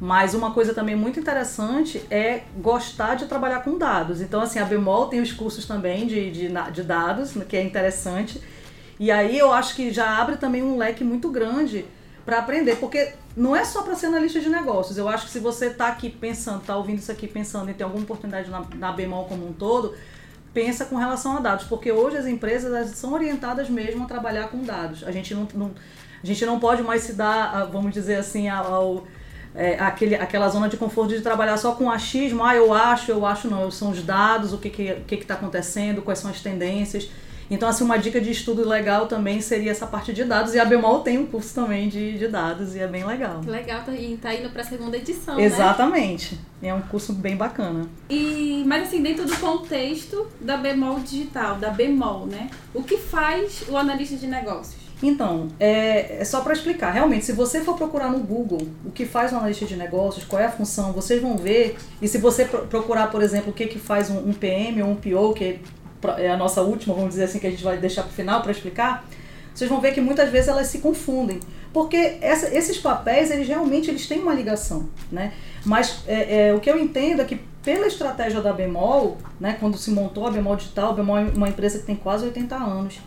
Mas 0.00 0.32
uma 0.32 0.52
coisa 0.52 0.72
também 0.72 0.96
muito 0.96 1.20
interessante 1.20 2.02
é 2.10 2.42
gostar 2.56 3.16
de 3.16 3.26
trabalhar 3.26 3.60
com 3.60 3.76
dados. 3.76 4.20
Então 4.20 4.40
assim 4.40 4.58
a 4.58 4.64
Bemol 4.64 5.08
tem 5.08 5.20
os 5.20 5.32
cursos 5.32 5.66
também 5.66 6.06
de, 6.06 6.30
de, 6.30 6.48
de 6.72 6.82
dados 6.82 7.32
que 7.48 7.56
é 7.56 7.62
interessante. 7.62 8.40
E 8.98 9.10
aí 9.10 9.38
eu 9.38 9.52
acho 9.52 9.74
que 9.74 9.90
já 9.90 10.18
abre 10.18 10.36
também 10.36 10.62
um 10.62 10.76
leque 10.76 11.02
muito 11.04 11.30
grande 11.30 11.84
para 12.24 12.38
aprender, 12.38 12.76
porque 12.76 13.12
não 13.36 13.54
é 13.54 13.64
só 13.64 13.82
para 13.82 13.94
ser 13.94 14.06
analista 14.06 14.40
de 14.40 14.48
negócios. 14.48 14.98
Eu 14.98 15.08
acho 15.08 15.26
que 15.26 15.32
se 15.32 15.38
você 15.38 15.66
está 15.66 15.88
aqui 15.88 16.10
pensando, 16.10 16.60
está 16.60 16.76
ouvindo 16.76 16.98
isso 16.98 17.10
aqui 17.10 17.26
pensando 17.26 17.70
em 17.70 17.74
ter 17.74 17.84
alguma 17.84 18.04
oportunidade 18.04 18.50
na, 18.50 18.64
na 18.76 18.92
Bemol 18.92 19.24
como 19.24 19.48
um 19.48 19.52
todo, 19.52 19.94
pensa 20.52 20.84
com 20.84 20.96
relação 20.96 21.36
a 21.36 21.40
dados, 21.40 21.66
porque 21.66 21.92
hoje 21.92 22.16
as 22.16 22.26
empresas 22.26 22.90
são 22.90 23.12
orientadas 23.12 23.70
mesmo 23.70 24.04
a 24.04 24.06
trabalhar 24.06 24.48
com 24.48 24.62
dados. 24.62 25.04
A 25.04 25.12
gente 25.12 25.34
não, 25.34 25.46
não 25.54 25.70
a 26.22 26.26
gente 26.26 26.44
não 26.44 26.60
pode 26.60 26.82
mais 26.82 27.02
se 27.02 27.14
dar, 27.14 27.64
vamos 27.66 27.94
dizer 27.94 28.16
assim, 28.16 28.48
ao, 28.48 29.06
é, 29.54 29.78
aquele, 29.78 30.14
aquela 30.14 30.48
zona 30.48 30.68
de 30.68 30.76
conforto 30.76 31.14
de 31.14 31.22
trabalhar 31.22 31.56
só 31.56 31.72
com 31.72 31.90
achismo, 31.90 32.44
ah, 32.44 32.54
eu 32.54 32.74
acho, 32.74 33.10
eu 33.10 33.24
acho 33.24 33.48
não, 33.48 33.70
são 33.70 33.90
os 33.90 34.02
dados, 34.02 34.52
o 34.52 34.58
que 34.58 34.68
está 34.68 34.94
que, 34.94 35.00
que 35.06 35.16
que 35.18 35.24
tá 35.24 35.34
acontecendo, 35.34 36.02
quais 36.02 36.18
são 36.18 36.30
as 36.30 36.40
tendências. 36.40 37.10
Então, 37.50 37.68
assim, 37.68 37.82
uma 37.82 37.98
dica 37.98 38.20
de 38.20 38.30
estudo 38.30 38.66
legal 38.66 39.06
também 39.06 39.40
seria 39.40 39.72
essa 39.72 39.86
parte 39.86 40.12
de 40.12 40.24
dados. 40.24 40.54
E 40.54 40.60
a 40.60 40.64
Bemol 40.64 41.00
tem 41.00 41.18
um 41.18 41.26
curso 41.26 41.52
também 41.52 41.88
de, 41.88 42.16
de 42.16 42.28
dados 42.28 42.76
e 42.76 42.78
é 42.78 42.86
bem 42.86 43.04
legal. 43.04 43.40
Legal, 43.44 43.82
tá, 43.82 43.92
e 43.92 44.16
tá 44.16 44.32
indo 44.32 44.50
para 44.50 44.62
a 44.62 44.64
segunda 44.64 44.96
edição, 44.96 45.38
Exatamente. 45.38 46.38
Né? 46.62 46.68
É 46.68 46.74
um 46.74 46.82
curso 46.82 47.12
bem 47.12 47.36
bacana. 47.36 47.88
E, 48.08 48.62
mas 48.66 48.84
assim, 48.84 49.02
dentro 49.02 49.24
do 49.24 49.36
contexto 49.38 50.28
da 50.40 50.56
Bemol 50.56 51.00
Digital, 51.00 51.56
da 51.56 51.70
Bemol, 51.70 52.26
né? 52.26 52.50
O 52.72 52.82
que 52.82 52.96
faz 52.96 53.64
o 53.68 53.76
analista 53.76 54.16
de 54.16 54.26
negócios? 54.26 54.80
Então, 55.02 55.48
é, 55.58 56.20
é 56.20 56.24
só 56.24 56.42
para 56.42 56.52
explicar. 56.52 56.90
Realmente, 56.90 57.24
se 57.24 57.32
você 57.32 57.62
for 57.62 57.76
procurar 57.76 58.10
no 58.10 58.18
Google 58.18 58.68
o 58.84 58.90
que 58.90 59.06
faz 59.06 59.32
um 59.32 59.38
analista 59.38 59.64
de 59.64 59.74
negócios, 59.76 60.24
qual 60.24 60.40
é 60.40 60.46
a 60.46 60.50
função, 60.50 60.92
vocês 60.92 61.20
vão 61.22 61.36
ver. 61.36 61.76
E 62.02 62.06
se 62.06 62.18
você 62.18 62.44
procurar, 62.44 63.10
por 63.10 63.22
exemplo, 63.22 63.50
o 63.50 63.52
que, 63.52 63.66
que 63.66 63.78
faz 63.78 64.10
um, 64.10 64.28
um 64.28 64.32
PM 64.32 64.82
ou 64.82 64.90
um 64.90 64.96
PO, 64.96 65.32
que 65.34 65.58
é 66.18 66.30
a 66.30 66.36
nossa 66.36 66.62
última, 66.62 66.94
vamos 66.94 67.10
dizer 67.10 67.24
assim, 67.24 67.38
que 67.38 67.46
a 67.46 67.50
gente 67.50 67.62
vai 67.62 67.76
deixar 67.78 68.02
para 68.02 68.10
o 68.10 68.14
final 68.14 68.42
para 68.42 68.52
explicar, 68.52 69.06
vocês 69.54 69.68
vão 69.68 69.80
ver 69.80 69.92
que 69.92 70.00
muitas 70.00 70.30
vezes 70.30 70.48
elas 70.48 70.66
se 70.68 70.78
confundem. 70.78 71.40
Porque 71.72 72.18
essa, 72.20 72.52
esses 72.54 72.78
papéis, 72.78 73.30
eles 73.30 73.46
realmente 73.46 73.90
eles 73.90 74.06
têm 74.06 74.20
uma 74.20 74.34
ligação, 74.34 74.88
né? 75.10 75.32
Mas 75.64 76.02
é, 76.06 76.48
é, 76.48 76.54
o 76.54 76.60
que 76.60 76.68
eu 76.68 76.78
entendo 76.78 77.22
é 77.22 77.24
que 77.24 77.40
pela 77.62 77.86
estratégia 77.86 78.40
da 78.40 78.52
Bemol, 78.52 79.18
né, 79.38 79.56
quando 79.60 79.76
se 79.76 79.90
montou 79.90 80.26
a 80.26 80.30
Bemol 80.30 80.56
Digital, 80.56 80.90
a 80.90 80.94
Bemol 80.94 81.18
é 81.18 81.24
uma 81.24 81.48
empresa 81.48 81.78
que 81.78 81.84
tem 81.84 81.94
quase 81.94 82.24
80 82.24 82.56
anos. 82.56 82.98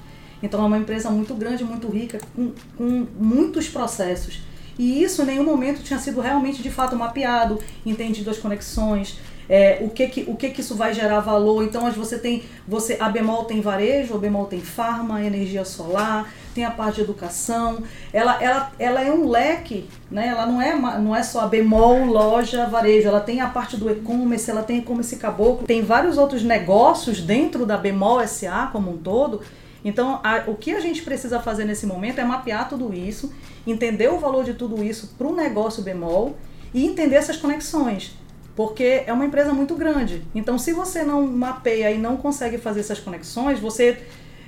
Então 0.42 0.62
é 0.62 0.66
uma 0.66 0.78
empresa 0.78 1.10
muito 1.10 1.34
grande, 1.34 1.64
muito 1.64 1.88
rica, 1.88 2.20
com, 2.36 2.52
com 2.78 3.08
muitos 3.18 3.68
processos. 3.68 4.42
E 4.78 5.04
isso 5.04 5.22
em 5.22 5.26
nenhum 5.26 5.44
momento 5.44 5.82
tinha 5.82 6.00
sido 6.00 6.20
realmente 6.20 6.62
de 6.62 6.70
fato 6.70 6.96
mapeado, 6.96 7.60
entendido 7.86 8.30
as 8.30 8.38
conexões, 8.38 9.20
é, 9.50 9.80
o 9.82 9.90
que 9.90 10.08
que, 10.08 10.22
o 10.28 10.36
que 10.36 10.50
que 10.50 10.62
isso 10.62 10.76
vai 10.76 10.94
gerar 10.94 11.20
valor. 11.20 11.64
Então 11.64 11.90
você 11.92 12.18
tem, 12.18 12.44
você 12.68 12.98
a 13.00 13.10
Bemol 13.10 13.46
tem 13.46 13.62
varejo, 13.62 14.16
a 14.16 14.18
Bemol 14.18 14.46
tem 14.46 14.62
farma, 14.62 15.24
energia 15.24 15.66
solar, 15.66 16.32
tem 16.54 16.66
a 16.66 16.72
parte 16.72 16.96
de 16.96 17.02
educação. 17.02 17.84
Ela, 18.12 18.42
ela, 18.42 18.72
ela 18.80 19.02
é 19.02 19.12
um 19.12 19.28
leque, 19.28 19.90
né? 20.10 20.28
Ela 20.28 20.46
não 20.46 20.62
é, 20.62 20.76
não 21.00 21.16
é 21.16 21.24
só 21.24 21.42
a 21.42 21.48
Bemol, 21.48 22.06
loja, 22.06 22.66
varejo. 22.68 23.08
Ela 23.08 23.22
tem 23.22 23.42
a 23.42 23.48
parte 23.48 23.78
do 23.78 23.90
e-commerce, 23.90 24.50
ela 24.50 24.64
tem 24.64 24.78
e-commerce 24.78 25.16
caboclo. 25.18 25.66
Tem 25.66 25.82
vários 25.82 26.18
outros 26.18 26.44
negócios 26.44 27.22
dentro 27.22 27.66
da 27.66 27.78
Bemol 27.78 28.26
SA 28.28 28.70
como 28.72 28.92
um 28.92 28.98
todo. 28.98 29.42
Então, 29.86 30.22
a, 30.24 30.44
o 30.48 30.56
que 30.56 30.72
a 30.72 30.80
gente 30.80 31.02
precisa 31.02 31.42
fazer 31.42 31.66
nesse 31.66 31.86
momento 31.86 32.20
é 32.20 32.24
mapear 32.24 32.70
tudo 32.70 32.94
isso, 32.94 33.34
entender 33.68 34.10
o 34.10 34.18
valor 34.18 34.46
de 34.46 34.54
tudo 34.54 34.82
isso 34.82 35.14
para 35.18 35.28
o 35.28 35.36
negócio 35.36 35.84
Bemol 35.84 36.38
e 36.74 36.86
entender 36.86 37.16
essas 37.16 37.36
conexões 37.36 38.16
porque 38.56 39.04
é 39.06 39.12
uma 39.14 39.26
empresa 39.26 39.52
muito 39.52 39.76
grande. 39.76 40.24
Então, 40.34 40.58
se 40.58 40.74
você 40.74 41.04
não 41.04 41.26
mapeia 41.26 41.92
e 41.92 41.98
não 41.98 42.18
consegue 42.18 42.58
fazer 42.58 42.82
essas 42.82 43.00
conexões, 43.00 43.60
você 43.60 43.98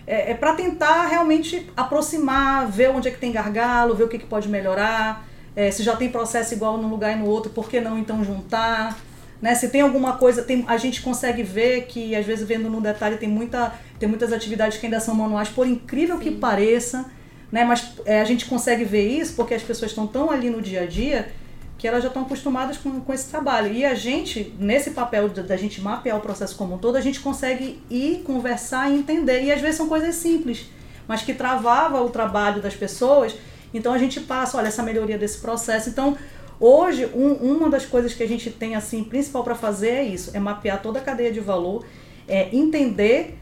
é, 0.06 0.32
é 0.32 0.34
para 0.34 0.54
tentar 0.54 1.08
realmente 1.08 1.70
aproximar, 1.76 2.68
ver 2.68 2.90
onde 2.90 3.08
é 3.08 3.12
que 3.12 3.18
tem 3.18 3.32
gargalo, 3.32 3.96
ver 3.96 4.04
o 4.04 4.08
que, 4.08 4.20
que 4.20 4.28
pode 4.28 4.48
melhorar. 4.48 5.28
É, 5.56 5.72
se 5.72 5.82
já 5.82 5.96
tem 5.96 6.10
processo 6.10 6.54
igual 6.54 6.78
num 6.78 6.90
lugar 6.90 7.14
e 7.14 7.20
no 7.20 7.26
outro, 7.26 7.52
por 7.52 7.68
que 7.68 7.80
não 7.82 7.98
então 7.98 8.24
juntar? 8.24 9.00
Né? 9.42 9.56
Se 9.56 9.70
tem 9.70 9.82
alguma 9.82 10.18
coisa, 10.18 10.44
tem, 10.44 10.64
a 10.68 10.78
gente 10.78 11.02
consegue 11.02 11.42
ver 11.42 11.86
que, 11.86 12.16
às 12.16 12.26
vezes, 12.26 12.48
vendo 12.48 12.70
no 12.70 12.82
detalhe, 12.82 13.18
tem, 13.18 13.30
muita, 13.30 13.74
tem 13.98 14.08
muitas 14.08 14.32
atividades 14.32 14.78
que 14.78 14.86
ainda 14.86 15.00
são 15.00 15.16
manuais, 15.16 15.50
por 15.50 15.66
incrível 15.66 16.18
Sim. 16.18 16.24
que 16.24 16.32
pareça, 16.32 17.06
né? 17.52 17.64
mas 17.64 17.94
é, 18.06 18.22
a 18.22 18.26
gente 18.26 18.46
consegue 18.46 18.84
ver 18.84 19.08
isso 19.08 19.34
porque 19.36 19.54
as 19.54 19.64
pessoas 19.64 19.92
estão 19.92 20.06
tão 20.06 20.30
ali 20.30 20.50
no 20.50 20.62
dia 20.62 20.82
a 20.82 20.86
dia 20.86 21.30
que 21.78 21.88
elas 21.88 22.02
já 22.02 22.08
estão 22.08 22.24
acostumadas 22.24 22.78
com, 22.78 23.02
com 23.02 23.14
esse 23.14 23.30
trabalho. 23.30 23.74
E 23.74 23.86
a 23.86 23.94
gente, 23.94 24.54
nesse 24.60 24.92
papel 24.92 25.30
da, 25.30 25.58
gente 25.58 25.82
mapear 25.82 26.18
o 26.18 26.22
processo 26.22 26.56
como 26.56 26.76
um 26.76 26.78
todo, 26.78 26.96
a 26.96 27.02
gente 27.02 27.20
consegue 27.20 27.82
ir 27.90 28.24
conversar 28.24 28.90
e 28.92 28.96
entender. 28.96 29.44
E 29.44 29.52
às 29.52 29.62
vezes 29.62 29.76
são 29.76 29.88
coisas 29.88 30.16
simples, 30.16 30.70
mas 31.08 31.22
que 31.22 31.34
travava 31.34 32.02
o 32.02 32.10
trabalho 32.10 32.62
das 32.62 32.76
pessoas. 32.76 33.36
Então 33.74 33.94
a 33.94 33.98
gente 33.98 34.22
passa, 34.22 34.58
olha, 34.58 34.68
essa 34.68 34.84
melhoria 34.84 35.18
desse 35.18 35.40
processo. 35.40 35.90
Então, 35.90 36.18
hoje, 36.60 37.06
um, 37.14 37.34
uma 37.34 37.70
das 37.70 37.86
coisas 37.86 38.14
que 38.14 38.24
a 38.24 38.28
gente 38.28 38.50
tem, 38.50 38.76
assim, 38.76 39.04
principal 39.04 39.44
para 39.44 39.56
fazer 39.56 39.90
é 39.90 40.04
isso, 40.04 40.32
é 40.34 40.40
mapear 40.40 40.82
toda 40.82 41.00
a 41.00 41.02
cadeia 41.02 41.32
de 41.32 41.42
valor, 41.42 41.86
é 42.28 42.56
entender 42.56 43.38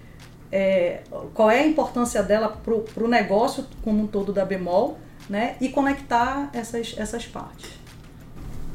é, 0.51 1.01
qual 1.35 1.51
é 1.51 1.59
a 1.59 1.67
importância 1.67 2.23
dela 2.23 2.49
para 2.49 3.03
o 3.03 3.07
negócio 3.07 3.65
como 3.83 4.03
um 4.03 4.07
todo 4.07 4.33
da 4.33 4.43
Bemol, 4.43 4.97
né? 5.29 5.55
E 5.61 5.69
conectar 5.69 6.49
essas, 6.51 6.95
essas 6.97 7.25
partes. 7.25 7.82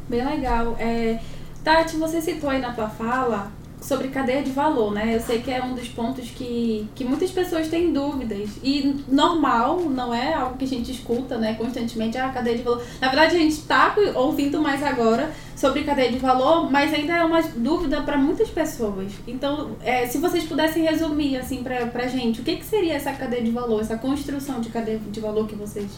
Bem 0.09 0.25
legal. 0.25 0.75
É, 0.79 1.19
Tati, 1.63 1.97
você 1.97 2.21
citou 2.21 2.49
aí 2.49 2.61
na 2.61 2.73
tua 2.73 2.89
fala 2.89 3.53
sobre 3.81 4.09
cadeia 4.09 4.43
de 4.43 4.51
valor, 4.51 4.93
né? 4.93 5.15
Eu 5.15 5.21
sei 5.21 5.41
que 5.41 5.51
é 5.51 5.63
um 5.63 5.75
dos 5.75 5.89
pontos 5.89 6.29
que, 6.31 6.89
que 6.95 7.05
muitas 7.05 7.31
pessoas 7.31 7.69
têm 7.69 7.93
dúvidas. 7.93 8.51
E 8.63 9.05
normal, 9.07 9.81
não 9.81 10.13
é 10.13 10.35
algo 10.35 10.57
que 10.57 10.65
a 10.65 10.69
gente 10.69 10.91
escuta, 10.91 11.39
né, 11.39 11.55
constantemente, 11.55 12.19
a 12.19 12.27
ah, 12.27 12.31
cadeia 12.31 12.57
de 12.57 12.63
valor. 12.63 12.83
Na 13.01 13.09
verdade, 13.09 13.37
a 13.37 13.39
gente 13.39 13.53
está 13.53 13.95
ouvindo 14.15 14.61
mais 14.61 14.83
agora 14.83 15.31
sobre 15.55 15.85
cadeia 15.85 16.11
de 16.11 16.19
valor, 16.19 16.71
mas 16.71 16.93
ainda 16.93 17.15
é 17.15 17.25
uma 17.25 17.43
dúvida 17.43 18.01
para 18.03 18.17
muitas 18.17 18.49
pessoas. 18.49 19.13
Então, 19.27 19.77
é, 19.83 20.07
se 20.07 20.19
vocês 20.19 20.45
pudessem 20.45 20.83
resumir, 20.85 21.37
assim, 21.37 21.63
para 21.63 21.87
pra 21.87 22.07
gente, 22.07 22.41
o 22.41 22.45
que, 22.45 22.57
que 22.57 22.65
seria 22.65 22.95
essa 22.95 23.13
cadeia 23.13 23.43
de 23.43 23.51
valor, 23.51 23.81
essa 23.81 23.97
construção 23.97 24.61
de 24.61 24.71
cadeia 24.71 24.99
de 24.99 25.21
valor 25.21 25.47
que 25.47 25.55
vocês 25.55 25.89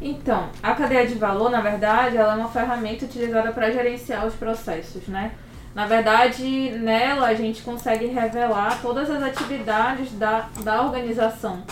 então, 0.00 0.48
a 0.62 0.74
cadeia 0.74 1.06
de 1.06 1.14
valor, 1.14 1.50
na 1.50 1.60
verdade, 1.60 2.16
ela 2.16 2.32
é 2.32 2.36
uma 2.36 2.48
ferramenta 2.48 3.04
utilizada 3.04 3.52
para 3.52 3.70
gerenciar 3.70 4.26
os 4.26 4.34
processos, 4.34 5.06
né? 5.06 5.32
Na 5.74 5.86
verdade, 5.86 6.70
nela 6.70 7.28
a 7.28 7.34
gente 7.34 7.62
consegue 7.62 8.06
revelar 8.06 8.80
todas 8.80 9.10
as 9.10 9.22
atividades 9.22 10.10
da, 10.12 10.48
da 10.64 10.82
organização 10.82 11.62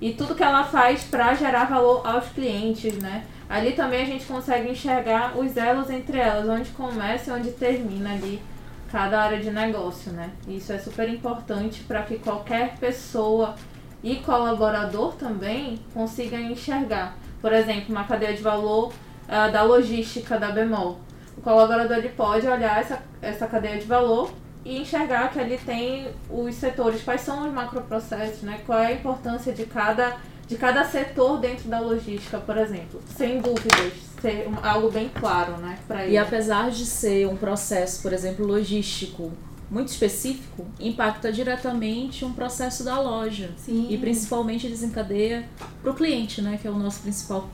e 0.00 0.12
tudo 0.12 0.34
que 0.34 0.42
ela 0.42 0.64
faz 0.64 1.04
para 1.04 1.32
gerar 1.34 1.64
valor 1.64 2.06
aos 2.06 2.28
clientes, 2.28 2.98
né? 2.98 3.24
Ali 3.48 3.72
também 3.72 4.02
a 4.02 4.06
gente 4.06 4.26
consegue 4.26 4.70
enxergar 4.70 5.38
os 5.38 5.56
elos 5.56 5.90
entre 5.90 6.18
elas, 6.18 6.48
onde 6.48 6.70
começa 6.70 7.30
e 7.30 7.34
onde 7.34 7.50
termina 7.52 8.12
ali 8.12 8.42
cada 8.90 9.22
área 9.22 9.38
de 9.38 9.50
negócio, 9.50 10.12
né? 10.12 10.30
Isso 10.48 10.72
é 10.72 10.78
super 10.78 11.08
importante 11.08 11.82
para 11.84 12.02
que 12.02 12.18
qualquer 12.18 12.76
pessoa 12.78 13.54
e 14.02 14.16
colaborador 14.16 15.14
também 15.14 15.78
consiga 15.94 16.36
enxergar 16.38 17.16
por 17.40 17.52
exemplo, 17.52 17.86
uma 17.88 18.04
cadeia 18.04 18.34
de 18.34 18.42
valor 18.42 18.88
uh, 18.88 19.52
da 19.52 19.62
logística 19.62 20.38
da 20.38 20.50
Bemol. 20.50 20.98
O 21.36 21.40
colaborador 21.40 21.98
ele 21.98 22.10
pode 22.10 22.46
olhar 22.46 22.80
essa, 22.80 23.02
essa 23.22 23.46
cadeia 23.46 23.78
de 23.78 23.86
valor 23.86 24.30
e 24.64 24.78
enxergar 24.82 25.30
que 25.30 25.40
ali 25.40 25.56
tem 25.58 26.08
os 26.28 26.54
setores, 26.54 27.02
quais 27.02 27.22
são 27.22 27.46
os 27.46 27.52
macroprocessos, 27.52 28.42
né? 28.42 28.60
qual 28.66 28.78
é 28.78 28.88
a 28.88 28.92
importância 28.92 29.52
de 29.52 29.64
cada, 29.64 30.16
de 30.46 30.56
cada 30.56 30.84
setor 30.84 31.38
dentro 31.38 31.68
da 31.68 31.80
logística, 31.80 32.38
por 32.38 32.58
exemplo. 32.58 33.00
Sem 33.16 33.40
dúvidas, 33.40 33.92
ser 34.20 34.48
algo 34.62 34.90
bem 34.90 35.08
claro 35.08 35.56
né, 35.56 35.78
para 35.88 36.04
ele. 36.04 36.12
E 36.12 36.18
apesar 36.18 36.70
de 36.70 36.84
ser 36.84 37.26
um 37.26 37.36
processo, 37.36 38.02
por 38.02 38.12
exemplo, 38.12 38.46
logístico 38.46 39.32
muito 39.70 39.88
específico, 39.88 40.66
impacta 40.80 41.32
diretamente 41.32 42.24
um 42.24 42.32
processo 42.32 42.82
da 42.82 42.98
loja. 43.00 43.50
Sim. 43.56 43.86
E 43.88 43.96
principalmente 43.96 44.68
desencadeia 44.68 45.48
para 45.80 45.92
o 45.92 45.94
cliente, 45.94 46.42
né? 46.42 46.58
Que 46.60 46.66
é 46.66 46.70
o 46.70 46.78
nosso 46.78 47.00
principal 47.00 47.48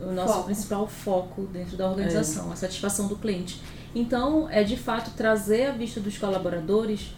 o 0.00 0.12
nosso 0.12 0.32
foco. 0.32 0.44
principal 0.46 0.88
foco 0.88 1.42
dentro 1.52 1.76
da 1.76 1.90
organização, 1.90 2.48
é. 2.48 2.52
a 2.54 2.56
satisfação 2.56 3.06
do 3.06 3.16
cliente. 3.16 3.60
Então, 3.94 4.48
é 4.48 4.62
de 4.62 4.76
fato 4.76 5.10
trazer 5.10 5.66
à 5.66 5.72
vista 5.72 6.00
dos 6.00 6.16
colaboradores 6.16 7.14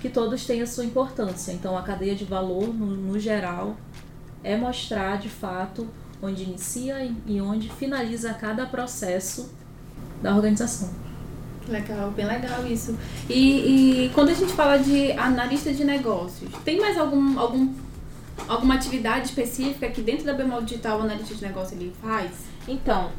que 0.00 0.08
todos 0.08 0.46
têm 0.46 0.62
a 0.62 0.66
sua 0.66 0.84
importância. 0.84 1.50
Então, 1.50 1.76
a 1.76 1.82
cadeia 1.82 2.14
de 2.14 2.24
valor, 2.24 2.68
no, 2.68 2.86
no 2.86 3.18
geral, 3.18 3.76
é 4.44 4.56
mostrar 4.56 5.18
de 5.18 5.28
fato 5.28 5.88
onde 6.22 6.44
inicia 6.44 7.12
e 7.26 7.40
onde 7.40 7.68
finaliza 7.68 8.32
cada 8.34 8.66
processo 8.66 9.50
da 10.22 10.34
organização. 10.34 11.09
Legal, 11.68 12.10
bem 12.10 12.26
legal 12.26 12.66
isso. 12.66 12.98
E, 13.28 14.06
e 14.06 14.10
quando 14.14 14.30
a 14.30 14.34
gente 14.34 14.52
fala 14.52 14.78
de 14.78 15.12
analista 15.12 15.72
de 15.72 15.84
negócios, 15.84 16.50
tem 16.64 16.80
mais 16.80 16.98
algum, 16.98 17.38
algum, 17.38 17.72
alguma 18.48 18.74
atividade 18.74 19.26
específica 19.28 19.88
que 19.88 20.00
dentro 20.00 20.24
da 20.24 20.32
Bemol 20.32 20.62
Digital 20.62 20.98
o 20.98 21.02
analista 21.02 21.34
de 21.34 21.42
negócio 21.42 21.76
ele 21.76 21.92
faz? 22.02 22.30
Então, 22.66 23.10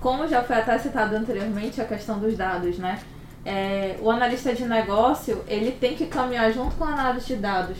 como 0.00 0.28
já 0.28 0.42
foi 0.42 0.56
até 0.56 0.78
citado 0.78 1.16
anteriormente, 1.16 1.80
a 1.80 1.84
questão 1.84 2.18
dos 2.18 2.36
dados, 2.36 2.78
né? 2.78 3.00
É, 3.44 3.96
o 4.00 4.10
analista 4.10 4.52
de 4.52 4.64
negócio, 4.64 5.44
ele 5.46 5.70
tem 5.72 5.94
que 5.94 6.06
caminhar 6.06 6.52
junto 6.52 6.74
com 6.76 6.84
a 6.84 6.92
análise 6.92 7.26
de 7.26 7.36
dados. 7.36 7.76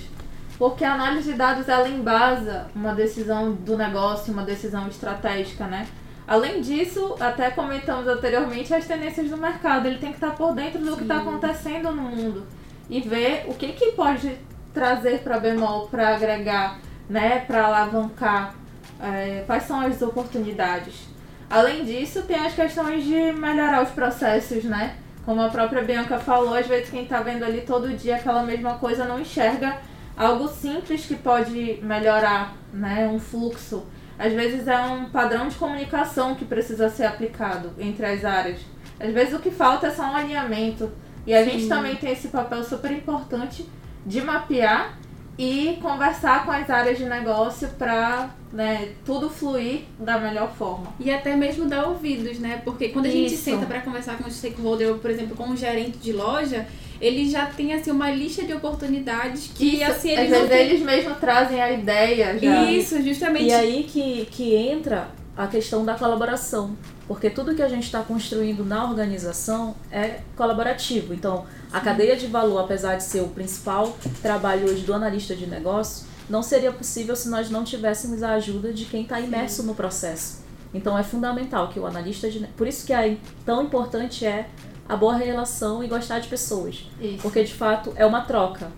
Porque 0.58 0.84
a 0.84 0.94
análise 0.94 1.32
de 1.32 1.36
dados, 1.36 1.68
ela 1.68 1.88
embasa 1.88 2.68
uma 2.74 2.94
decisão 2.94 3.52
do 3.52 3.76
negócio, 3.76 4.32
uma 4.32 4.42
decisão 4.42 4.88
estratégica, 4.88 5.66
né? 5.66 5.86
Além 6.26 6.60
disso, 6.60 7.14
até 7.20 7.50
comentamos 7.50 8.06
anteriormente 8.08 8.74
as 8.74 8.84
tendências 8.84 9.30
do 9.30 9.36
mercado. 9.36 9.86
Ele 9.86 9.98
tem 9.98 10.10
que 10.10 10.16
estar 10.16 10.34
por 10.34 10.54
dentro 10.54 10.80
do 10.80 10.86
tá 10.86 10.90
Sim. 10.90 10.96
que 10.96 11.02
está 11.02 11.16
acontecendo 11.18 11.92
no 11.92 12.02
mundo 12.02 12.46
e 12.90 13.00
ver 13.00 13.44
o 13.48 13.54
que, 13.54 13.72
que 13.72 13.92
pode 13.92 14.36
trazer 14.74 15.20
para 15.20 15.38
bemol, 15.38 15.88
para 15.88 16.14
agregar, 16.14 16.78
né, 17.08 17.40
para 17.40 17.66
alavancar, 17.66 18.54
é, 19.00 19.44
quais 19.46 19.62
são 19.62 19.80
as 19.80 20.02
oportunidades. 20.02 21.08
Além 21.48 21.84
disso, 21.84 22.22
tem 22.22 22.44
as 22.44 22.54
questões 22.54 23.04
de 23.04 23.32
melhorar 23.32 23.82
os 23.82 23.90
processos, 23.90 24.64
né? 24.64 24.96
Como 25.24 25.40
a 25.40 25.48
própria 25.48 25.82
Bianca 25.82 26.18
falou, 26.18 26.54
às 26.54 26.66
vezes 26.66 26.90
quem 26.90 27.04
está 27.04 27.20
vendo 27.20 27.44
ali 27.44 27.62
todo 27.62 27.88
dia 27.96 28.16
aquela 28.16 28.42
mesma 28.42 28.74
coisa 28.74 29.04
não 29.04 29.20
enxerga 29.20 29.78
algo 30.16 30.48
simples 30.48 31.06
que 31.06 31.14
pode 31.14 31.78
melhorar 31.82 32.54
né, 32.72 33.06
um 33.08 33.18
fluxo. 33.18 33.86
Às 34.18 34.32
vezes 34.32 34.66
é 34.66 34.78
um 34.78 35.06
padrão 35.10 35.48
de 35.48 35.56
comunicação 35.56 36.34
que 36.34 36.44
precisa 36.44 36.88
ser 36.88 37.04
aplicado 37.04 37.72
entre 37.78 38.06
as 38.06 38.24
áreas. 38.24 38.60
Às 38.98 39.12
vezes 39.12 39.34
o 39.34 39.38
que 39.38 39.50
falta 39.50 39.88
é 39.88 39.90
só 39.90 40.04
um 40.04 40.16
alinhamento. 40.16 40.90
E 41.26 41.34
a 41.34 41.44
Sim. 41.44 41.50
gente 41.50 41.68
também 41.68 41.96
tem 41.96 42.12
esse 42.12 42.28
papel 42.28 42.62
super 42.64 42.90
importante 42.90 43.66
de 44.06 44.22
mapear 44.22 44.96
e 45.38 45.78
conversar 45.82 46.46
com 46.46 46.50
as 46.50 46.70
áreas 46.70 46.96
de 46.96 47.04
negócio 47.04 47.68
para 47.70 48.30
né, 48.52 48.92
tudo 49.04 49.28
fluir 49.28 49.82
da 49.98 50.18
melhor 50.18 50.50
forma. 50.54 50.94
E 50.98 51.10
até 51.10 51.36
mesmo 51.36 51.66
dar 51.66 51.86
ouvidos, 51.86 52.38
né? 52.38 52.62
Porque 52.64 52.88
quando 52.88 53.06
a 53.06 53.10
gente 53.10 53.34
Isso. 53.34 53.44
senta 53.44 53.66
para 53.66 53.80
conversar 53.80 54.16
com 54.16 54.24
o 54.24 54.30
stakeholder, 54.30 54.94
por 54.94 55.10
exemplo, 55.10 55.36
com 55.36 55.44
um 55.44 55.56
gerente 55.56 55.98
de 55.98 56.12
loja, 56.12 56.66
ele 57.00 57.28
já 57.28 57.46
tem 57.46 57.72
assim 57.72 57.90
uma 57.90 58.10
lista 58.10 58.44
de 58.44 58.52
oportunidades 58.52 59.50
que 59.54 59.76
Isso. 59.76 59.90
assim 59.90 60.10
eles, 60.10 60.32
Às 60.32 60.48
vezes 60.48 60.66
eles 60.66 60.82
mesmos 60.82 61.18
trazem 61.18 61.60
a 61.60 61.70
ideia 61.70 62.38
já. 62.38 62.64
Isso, 62.64 63.02
justamente. 63.02 63.46
E 63.46 63.52
aí 63.52 63.84
que, 63.84 64.26
que 64.30 64.54
entra 64.54 65.08
a 65.36 65.46
questão 65.46 65.84
da 65.84 65.94
colaboração. 65.94 66.76
Porque 67.06 67.30
tudo 67.30 67.54
que 67.54 67.62
a 67.62 67.68
gente 67.68 67.84
está 67.84 68.02
construindo 68.02 68.64
na 68.64 68.84
organização 68.84 69.76
é 69.92 70.20
colaborativo. 70.34 71.14
Então, 71.14 71.46
a 71.72 71.78
cadeia 71.78 72.16
de 72.16 72.26
valor, 72.26 72.58
apesar 72.58 72.96
de 72.96 73.04
ser 73.04 73.20
o 73.20 73.28
principal 73.28 73.96
trabalho 74.22 74.68
hoje 74.68 74.82
do 74.82 74.92
analista 74.92 75.36
de 75.36 75.46
negócio, 75.46 76.06
não 76.28 76.42
seria 76.42 76.72
possível 76.72 77.14
se 77.14 77.28
nós 77.28 77.48
não 77.48 77.62
tivéssemos 77.62 78.22
a 78.22 78.32
ajuda 78.32 78.72
de 78.72 78.86
quem 78.86 79.02
está 79.02 79.20
imerso 79.20 79.62
no 79.62 79.74
processo. 79.74 80.44
Então, 80.74 80.98
é 80.98 81.04
fundamental 81.04 81.68
que 81.68 81.78
o 81.78 81.86
analista 81.86 82.28
de 82.28 82.40
por 82.56 82.66
isso 82.66 82.84
que 82.84 82.92
é 82.92 83.16
tão 83.44 83.62
importante 83.62 84.26
é 84.26 84.48
a 84.88 84.96
boa 84.96 85.16
relação 85.16 85.82
e 85.82 85.88
gostar 85.88 86.18
de 86.18 86.28
pessoas, 86.28 86.86
isso. 87.00 87.22
porque 87.22 87.42
de 87.42 87.54
fato 87.54 87.92
é 87.96 88.06
uma 88.06 88.22
troca. 88.22 88.70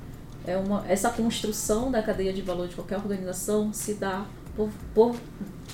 É 0.47 0.57
uma, 0.57 0.83
essa 0.89 1.11
construção 1.11 1.91
da 1.91 2.03
cadeia 2.03 2.33
de 2.33 2.41
valor 2.41 2.69
de 2.69 2.75
qualquer 2.75 2.97
organização 2.97 3.71
se 3.71 3.95
dá 3.95 4.25
por, 4.59 4.69
por 4.93 5.15